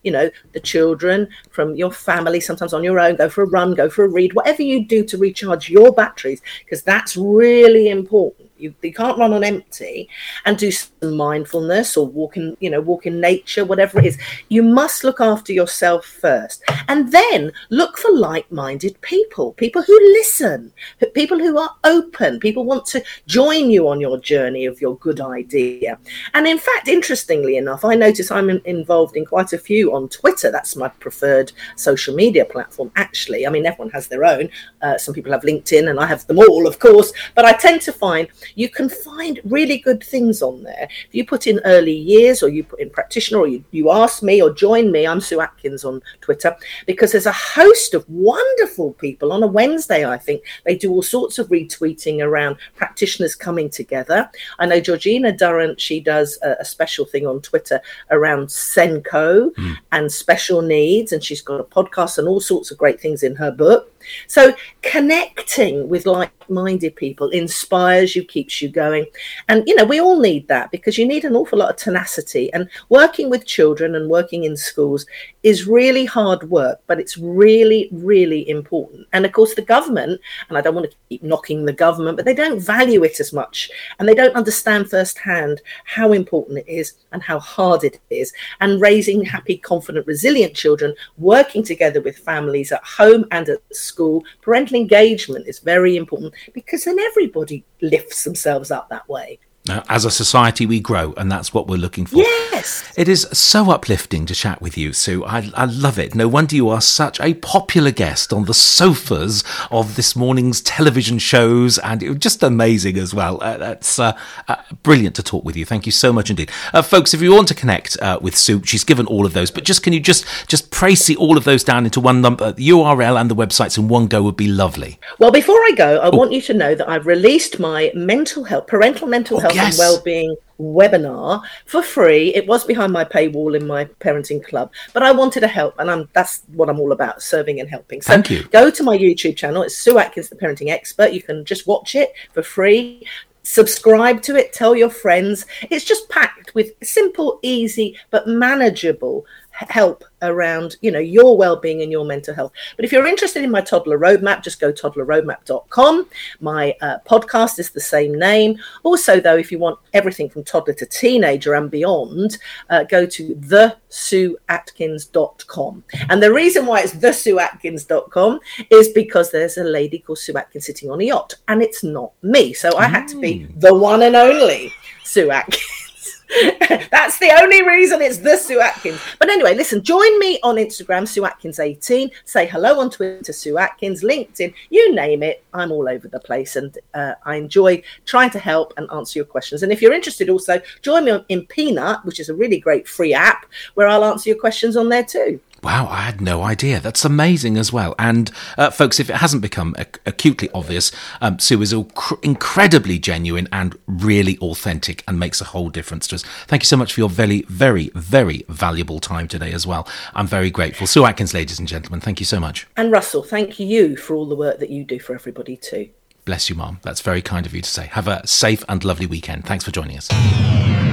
you 0.08 0.12
know 0.12 0.32
the 0.54 0.60
children 0.62 1.28
from 1.50 1.76
your 1.76 1.92
family 1.92 2.40
sometimes 2.40 2.74
on 2.74 2.82
your 2.82 2.98
own 2.98 3.18
go 3.18 3.28
for 3.28 3.44
a 3.44 3.50
run 3.50 3.76
go 3.76 3.90
for 3.90 4.06
a 4.06 4.08
read 4.08 4.34
whatever 4.34 4.64
you 4.64 4.86
do 4.86 5.04
to 5.04 5.18
recharge 5.18 5.70
your 5.70 5.92
batteries 5.92 6.42
because 6.64 6.82
that's 6.82 7.18
really 7.18 7.90
important 7.90 8.47
you, 8.60 8.74
you 8.82 8.94
can't 8.94 9.18
run 9.18 9.34
on 9.34 9.44
empty 9.44 10.10
and 10.46 10.58
do 10.58 10.72
some 10.72 11.16
mindfulness 11.16 11.98
or 11.98 12.08
walk 12.08 12.38
in, 12.38 12.58
you 12.60 12.70
know, 12.70 12.82
walk 12.82 13.06
in 13.06 13.20
nature, 13.20 13.66
whatever 13.66 14.00
it 14.00 14.06
is. 14.06 14.18
You 14.50 14.64
must 14.64 15.04
look 15.04 15.22
after 15.22 15.54
yourself 15.54 16.06
first. 16.06 16.64
And 16.88 17.12
then 17.12 17.52
look 17.70 17.98
for 17.98 18.12
like-minded 18.12 19.00
people, 19.02 19.54
people 19.54 19.82
who 19.82 20.00
listen, 20.14 20.72
people 21.14 21.40
who 21.40 21.58
are 21.58 21.76
open, 21.84 22.40
people 22.40 22.66
want 22.66 22.86
to 22.88 23.04
join 23.28 23.70
you 23.70 23.88
on 23.88 24.00
your 24.00 24.18
journey 24.20 24.66
of 24.66 24.80
your 24.82 24.98
good 24.98 25.20
idea. 25.20 26.00
And 26.34 26.48
in 26.48 26.58
fact, 26.58 26.88
interestingly 26.88 27.58
enough, 27.58 27.84
I 27.84 27.96
notice 27.96 28.32
I'm 28.32 28.50
in, 28.50 28.62
involved 28.66 29.16
in 29.16 29.26
quite 29.26 29.54
a 29.54 29.58
few 29.58 29.94
on 29.94 30.10
Twitter. 30.10 30.52
That's 30.52 30.76
my 30.76 30.88
preferred 30.88 31.52
social 31.76 32.16
media 32.16 32.46
platform, 32.46 32.92
actually. 32.96 33.46
I 33.46 33.50
mean, 33.50 33.66
everyone 33.66 33.92
has 33.92 34.08
their 34.08 34.24
own. 34.24 34.50
Uh, 34.82 34.98
some 34.98 35.14
people 35.14 35.32
have 35.32 35.42
LinkedIn 35.42 35.90
and 35.90 36.00
I 36.00 36.06
have 36.06 36.26
them 36.28 36.40
all, 36.40 36.68
of 36.68 36.80
course. 36.80 37.12
But 37.36 37.46
I 37.46 37.54
tend 37.54 37.82
to 37.82 37.92
find 37.92 38.28
you 38.56 38.70
can 38.70 38.89
find 38.89 39.39
really 39.46 39.77
good 39.77 40.04
things 40.04 40.42
on 40.42 40.63
there. 40.63 40.88
If 41.08 41.16
you 41.16 41.25
put 41.25 41.48
in 41.48 41.60
early 41.66 41.96
years 41.96 42.44
or 42.44 42.50
you 42.50 42.63
put 42.63 42.80
in 42.80 42.89
practitioner 42.89 43.39
or 43.42 43.48
you, 43.48 43.63
you 43.72 43.92
ask 43.92 44.24
me 44.24 44.42
or 44.42 44.54
join 44.54 44.92
me, 44.92 45.08
I'm 45.08 45.22
Sue 45.22 45.42
Atkins 45.42 45.84
on 45.84 46.01
Twitter, 46.22 46.56
because 46.86 47.12
there's 47.12 47.25
a 47.25 47.32
host 47.32 47.94
of 47.94 48.08
wonderful 48.10 48.94
people 48.94 49.32
on 49.32 49.44
a 49.44 49.48
Wednesday, 49.48 50.06
I 50.06 50.18
think. 50.18 50.44
They 50.66 50.75
do 50.75 50.92
all 50.92 51.01
sorts 51.01 51.39
of 51.39 51.48
retweeting 51.50 52.22
around 52.22 52.58
practitioners 52.75 53.36
coming 53.36 53.70
together. 53.70 54.30
I 54.60 54.66
know 54.66 54.80
Georgina 54.80 55.32
Durrant, 55.32 55.80
she 55.80 56.00
does 56.00 56.38
a, 56.44 56.56
a 56.60 56.66
special 56.66 57.06
thing 57.06 57.27
on 57.27 57.42
Twitter 57.42 57.82
around 58.12 58.48
SENCO 58.48 59.54
mm. 59.54 59.77
and 59.92 60.12
special 60.12 60.62
needs, 60.62 61.12
and 61.12 61.24
she's 61.24 61.42
got 61.42 61.60
a 61.60 61.63
podcast 61.63 62.18
and 62.18 62.27
all 62.27 62.39
sorts 62.39 62.72
of 62.72 62.77
great 62.77 63.00
things 63.00 63.24
in 63.24 63.36
her 63.36 63.51
book. 63.51 63.94
So 64.28 64.54
connecting 64.82 65.90
with 65.90 66.06
like 66.06 66.32
minded 66.50 66.96
people 66.96 67.30
inspires 67.30 68.16
you, 68.16 68.24
keeps 68.24 68.62
you 68.62 68.70
going. 68.70 69.06
And, 69.48 69.68
you 69.68 69.76
know, 69.76 69.86
we 69.86 70.00
all 70.00 70.20
need 70.20 70.48
that 70.48 70.72
because 70.72 70.98
you 70.98 71.08
need 71.08 71.26
an 71.26 71.36
awful 71.36 71.60
lot 71.60 71.70
of 71.70 71.76
tenacity. 71.76 72.52
And 72.54 72.70
working 72.90 73.30
with 73.30 73.46
children 73.46 73.96
and 73.96 74.10
working 74.10 74.44
in 74.44 74.56
schools 74.56 75.06
is 75.44 75.68
really 75.68 76.06
hard 76.06 76.50
work, 76.50 76.80
but 76.88 77.00
it's 77.00 77.18
really, 77.18 77.90
really 77.92 78.48
important. 78.50 79.08
And 79.14 79.26
of 79.26 79.32
course, 79.32 79.56
the 79.56 79.62
government, 79.62 80.20
and 80.50 80.58
I 80.58 80.62
don't 80.62 80.76
want 80.76 80.90
to 80.90 80.98
keep 81.10 81.24
knocking 81.24 81.66
the 81.66 81.74
government, 81.74 82.18
but 82.18 82.26
they 82.26 82.34
don't 82.34 82.60
value 82.60 83.04
it 83.04 83.20
as 83.20 83.34
much 83.34 83.70
and 84.00 84.08
they 84.08 84.16
don't 84.16 84.36
understand 84.36 84.90
firsthand 84.90 85.62
how 85.86 86.12
important 86.12 86.60
it 86.60 86.68
is 86.68 86.94
and 87.12 87.22
how 87.22 87.40
hard 87.40 87.84
it 87.84 88.00
is. 88.10 88.34
And 88.62 88.82
raising 88.82 89.24
happy, 89.24 89.58
confident, 89.58 90.08
resilient 90.08 90.56
children, 90.56 90.94
working 91.18 91.64
together 91.64 92.02
with 92.02 92.18
families 92.18 92.72
at 92.72 92.84
home 92.84 93.26
and 93.32 93.50
at 93.50 93.76
school 93.76 93.97
school, 93.98 94.24
parental 94.42 94.77
engagement 94.77 95.48
is 95.48 95.58
very 95.60 95.98
important 95.98 96.34
because 96.54 96.84
then 96.84 97.00
everybody 97.00 97.66
lifts 97.82 98.24
themselves 98.24 98.70
up 98.70 98.88
that 98.89 99.10
way. 99.10 99.39
Uh, 99.70 99.84
as 99.90 100.06
a 100.06 100.12
society, 100.12 100.66
we 100.66 100.80
grow, 100.80 101.14
and 101.18 101.32
that's 101.32 101.54
what 101.54 101.68
we're 101.68 101.78
looking 101.78 102.06
for. 102.06 102.18
Yes. 102.18 102.92
It 102.98 103.08
is 103.08 103.28
so 103.32 103.72
uplifting 103.72 104.26
to 104.26 104.36
chat 104.36 104.62
with 104.62 104.78
you, 104.78 104.94
Sue. 104.94 105.24
I, 105.26 105.50
I 105.56 105.66
love 105.66 106.00
it. 106.00 106.16
No 106.16 106.28
wonder 106.28 106.56
you 106.56 106.70
are 106.70 106.82
such 106.82 107.20
a 107.20 107.34
popular 107.36 107.92
guest 107.92 108.34
on 108.34 108.46
the 108.46 108.54
sofas 108.54 109.44
of 109.72 109.96
this 109.96 110.16
morning's 110.16 110.62
television 110.62 111.20
shows, 111.20 111.78
and 111.80 112.02
it 112.04 112.10
was 112.10 112.18
just 112.20 112.44
amazing 112.44 112.98
as 112.98 113.14
well. 113.14 113.42
Uh, 113.42 113.58
that's 113.58 114.00
uh, 114.00 114.18
uh, 114.48 114.56
brilliant 114.84 115.16
to 115.16 115.24
talk 115.24 115.44
with 115.46 115.56
you. 115.56 115.66
Thank 115.66 115.86
you 115.86 115.92
so 115.92 116.12
much 116.14 116.30
indeed, 116.30 116.52
uh, 116.74 116.82
folks. 116.82 117.14
If 117.14 117.22
you 117.22 117.34
want 117.34 117.48
to 117.50 117.56
connect 117.56 117.98
uh, 118.02 118.20
with 118.22 118.36
Sue, 118.36 118.62
she's 118.66 118.84
given 118.84 119.06
all 119.06 119.26
of 119.26 119.34
those, 119.34 119.52
but 119.52 119.64
just 119.64 119.84
can 119.84 119.94
you 119.94 120.00
just 120.00 120.26
just 120.48 120.72
praise 120.72 120.98
all 121.16 121.38
of 121.38 121.44
those 121.44 121.64
down 121.64 121.86
into 121.86 122.00
one 122.00 122.22
number, 122.22 122.52
the 122.52 122.70
URL 122.70 123.20
and 123.20 123.30
the 123.30 123.36
websites 123.36 123.78
in 123.78 123.88
one 123.88 124.08
go 124.08 124.24
would 124.24 124.36
be 124.38 124.48
lovely. 124.48 125.00
Well, 125.20 125.32
before 125.32 125.56
I 125.56 125.72
go, 125.76 126.00
I 126.00 126.10
want 126.10 126.32
you 126.32 126.42
to 126.42 126.54
know 126.54 126.76
that 126.76 126.90
I've 126.90 127.06
released 127.06 127.60
my 127.60 127.92
mental 127.94 128.44
health, 128.46 128.68
parental 128.68 129.08
mental 129.08 129.38
Oh, 129.38 129.42
health 129.42 129.54
yes. 129.58 129.78
and 129.78 129.80
well-being 129.80 130.36
webinar 130.60 131.44
for 131.66 131.84
free. 131.84 132.34
It 132.34 132.48
was 132.48 132.66
behind 132.66 132.92
my 132.92 133.04
paywall 133.04 133.56
in 133.56 133.68
my 133.68 133.86
parenting 133.86 134.44
club, 134.44 134.72
but 134.94 135.04
I 135.04 135.12
wanted 135.12 135.42
to 135.42 135.48
help, 135.48 135.78
and 135.80 135.90
I'm 135.90 136.10
that's 136.14 136.44
what 136.54 136.70
I'm 136.70 136.80
all 136.80 136.92
about: 136.92 137.22
serving 137.22 137.60
and 137.60 137.70
helping. 137.70 138.02
So 138.02 138.14
Thank 138.14 138.30
you. 138.30 138.44
go 138.46 138.70
to 138.70 138.84
my 138.84 138.98
YouTube 138.98 139.36
channel. 139.36 139.64
It's 139.64 139.78
Sue 139.78 139.98
Atkins, 139.98 140.30
the 140.30 140.36
parenting 140.36 140.70
expert. 140.70 141.14
You 141.14 141.22
can 141.22 141.46
just 141.46 141.68
watch 141.68 141.96
it 141.96 142.14
for 142.34 142.42
free. 142.42 143.06
Subscribe 143.44 144.22
to 144.24 144.36
it. 144.36 144.52
Tell 144.52 144.76
your 144.76 144.90
friends. 144.90 145.46
It's 145.70 145.86
just 145.86 146.10
packed 146.10 146.54
with 146.54 146.74
simple, 146.84 147.40
easy, 147.42 147.98
but 148.10 148.28
manageable 148.28 149.26
help 149.70 150.04
around 150.24 150.78
you 150.82 150.90
know 150.92 151.00
your 151.00 151.38
well-being 151.38 151.82
and 151.82 151.92
your 151.92 152.06
mental 152.06 152.34
health. 152.34 152.54
But 152.76 152.86
if 152.86 152.92
you're 152.92 153.06
interested 153.06 153.44
in 153.44 153.52
my 153.52 153.62
toddler 153.62 154.00
roadmap 154.00 154.44
just 154.44 154.60
go 154.60 154.72
toddlerroadmap.com 154.72 156.08
my 156.40 156.76
uh, 156.82 156.98
podcast 157.08 157.60
is 157.60 157.70
the 157.72 157.80
same 157.80 158.18
name. 158.18 158.58
Also 158.84 159.20
though 159.20 159.38
if 159.38 159.52
you 159.52 159.60
want 159.60 159.78
everything 159.94 160.28
from 160.30 160.44
toddler 160.44 160.74
to 160.76 160.86
teenager 160.86 161.54
and 161.54 161.72
beyond 161.72 162.38
uh, 162.70 162.84
go 162.84 163.06
to 163.06 163.36
thesueatkins.com 163.36 165.84
and 166.10 166.24
the 166.24 166.34
reason 166.34 166.66
why 166.66 166.82
it's 166.82 166.94
thesueatkins.com 166.94 168.40
is 168.70 168.90
because 168.90 169.32
there's 169.32 169.58
a 169.58 169.64
lady 169.64 169.98
called 170.00 170.20
sue 170.20 170.38
atkins 170.38 170.66
sitting 170.66 170.92
on 170.92 171.00
a 171.02 171.06
yacht 171.06 171.36
and 171.48 171.62
it's 171.62 171.84
not 171.84 172.12
me. 172.22 172.54
So 172.54 172.76
i 172.78 172.88
had 172.88 173.08
to 173.10 173.20
be 173.20 173.46
the 173.58 173.74
one 173.74 174.04
and 174.04 174.16
only 174.16 174.72
sue 175.04 175.32
atkins 175.32 175.87
That's 176.91 177.19
the 177.19 177.31
only 177.41 177.65
reason 177.65 178.01
it's 178.01 178.17
the 178.17 178.36
Sue 178.36 178.60
Atkins. 178.60 179.00
But 179.17 179.29
anyway, 179.29 179.55
listen, 179.55 179.81
join 179.81 180.19
me 180.19 180.39
on 180.43 180.55
Instagram, 180.55 181.07
Sue 181.07 181.22
Atkins18. 181.22 182.12
Say 182.25 182.46
hello 182.46 182.79
on 182.79 182.89
Twitter, 182.89 183.31
Sue 183.31 183.57
Atkins, 183.57 184.03
LinkedIn, 184.03 184.53
you 184.69 184.93
name 184.93 185.24
it. 185.24 185.43
I'm 185.53 185.72
all 185.72 185.88
over 185.88 186.07
the 186.07 186.19
place 186.19 186.55
and 186.55 186.77
uh, 186.93 187.13
I 187.25 187.36
enjoy 187.36 187.81
trying 188.05 188.29
to 188.31 188.39
help 188.39 188.74
and 188.77 188.89
answer 188.91 189.19
your 189.19 189.25
questions. 189.25 189.63
And 189.63 189.72
if 189.72 189.81
you're 189.81 189.93
interested, 189.93 190.29
also 190.29 190.62
join 190.81 191.05
me 191.05 191.24
in 191.29 191.46
Peanut, 191.46 192.03
which 192.05 192.19
is 192.19 192.29
a 192.29 192.36
really 192.36 192.60
great 192.60 192.88
free 192.88 193.13
app 193.13 193.46
where 193.75 193.88
I'll 193.88 194.05
answer 194.05 194.29
your 194.29 194.39
questions 194.39 194.75
on 194.75 194.89
there 194.89 195.03
too. 195.03 195.39
Wow, 195.64 195.88
I 195.90 196.02
had 196.02 196.22
no 196.22 196.44
idea. 196.44 196.80
That's 196.80 197.04
amazing 197.04 197.58
as 197.58 197.74
well. 197.74 197.96
And 197.98 198.32
uh, 198.58 198.70
folks, 198.70 199.00
if 199.00 199.10
it 199.10 199.18
hasn't 199.18 199.42
become 199.42 199.76
ac- 199.78 200.00
acutely 200.06 200.50
obvious, 200.54 200.92
um, 201.20 201.40
Sue 201.40 201.62
is 201.62 201.74
inc- 201.74 202.24
incredibly 202.24 203.00
genuine 203.00 203.48
and 203.52 203.78
really 203.88 204.38
authentic 204.38 205.04
and 205.08 205.20
makes 205.20 205.42
a 205.42 205.46
whole 205.46 205.70
difference 205.70 206.08
to 206.08 206.16
us. 206.16 206.24
Thank 206.48 206.62
you 206.62 206.68
so 206.68 206.78
much 206.78 206.94
for 206.94 207.02
your 207.02 207.10
very, 207.10 207.42
very, 207.48 207.92
very 207.96 208.44
valuable 208.48 209.00
time 209.00 209.28
today 209.28 209.52
as 209.52 209.66
well. 209.66 209.88
I'm 210.14 210.28
very 210.28 210.52
grateful. 210.52 210.88
Sue 210.88 211.06
Atkins, 211.06 211.34
ladies 211.34 211.60
and 211.60 211.68
gentlemen, 211.68 212.02
thank 212.02 212.20
you 212.20 212.26
so 212.26 212.40
much. 212.40 212.68
And 212.78 212.92
Russell, 212.92 213.24
thank 213.24 213.60
you 213.60 213.98
for 213.98 214.16
all 214.16 214.28
the 214.28 214.36
work 214.36 214.60
that 214.60 214.70
you 214.70 214.84
do 214.84 215.00
for 215.00 215.16
everybody 215.16 215.58
too. 215.58 215.90
Bless 216.26 216.50
you, 216.50 216.56
Mom. 216.56 216.80
That's 216.84 217.02
very 217.02 217.22
kind 217.22 217.46
of 217.46 217.56
you 217.56 217.62
to 217.62 217.70
say. 217.70 217.88
Have 217.88 218.08
a 218.08 218.26
safe 218.28 218.64
and 218.68 218.84
lovely 218.84 219.06
weekend. 219.06 219.46
Thanks 219.46 219.64
for 219.64 219.72
joining 219.72 219.98
us. 219.98 220.87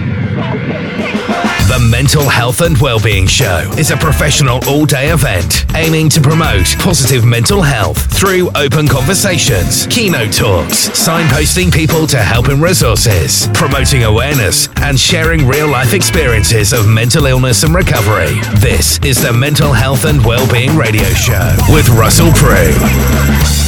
The 0.45 1.89
Mental 1.91 2.29
Health 2.29 2.61
and 2.61 2.77
Wellbeing 2.79 3.27
Show 3.27 3.73
is 3.79 3.91
a 3.91 3.97
professional 3.97 4.61
all 4.69 4.85
day 4.85 5.09
event 5.09 5.65
aiming 5.75 6.11
to 6.11 6.21
promote 6.21 6.67
positive 6.79 7.25
mental 7.25 7.63
health 7.63 8.13
through 8.17 8.51
open 8.55 8.87
conversations, 8.87 9.87
keynote 9.87 10.33
talks, 10.33 10.91
signposting 10.91 11.73
people 11.73 12.07
to 12.09 12.19
help 12.19 12.49
and 12.49 12.63
resources, 12.63 13.49
promoting 13.55 14.05
awareness, 14.05 14.69
and 14.83 15.01
sharing 15.01 15.47
real 15.47 15.67
life 15.67 15.95
experiences 15.95 16.75
of 16.75 16.87
mental 16.87 17.25
illness 17.25 17.63
and 17.63 17.75
recovery. 17.75 18.39
This 18.61 18.99
is 18.99 19.21
the 19.21 19.33
Mental 19.33 19.73
Health 19.73 20.05
and 20.05 20.25
Wellbeing 20.25 20.77
Radio 20.77 21.09
Show 21.15 21.57
with 21.71 21.89
Russell 21.89 22.31
Prue. 22.33 23.64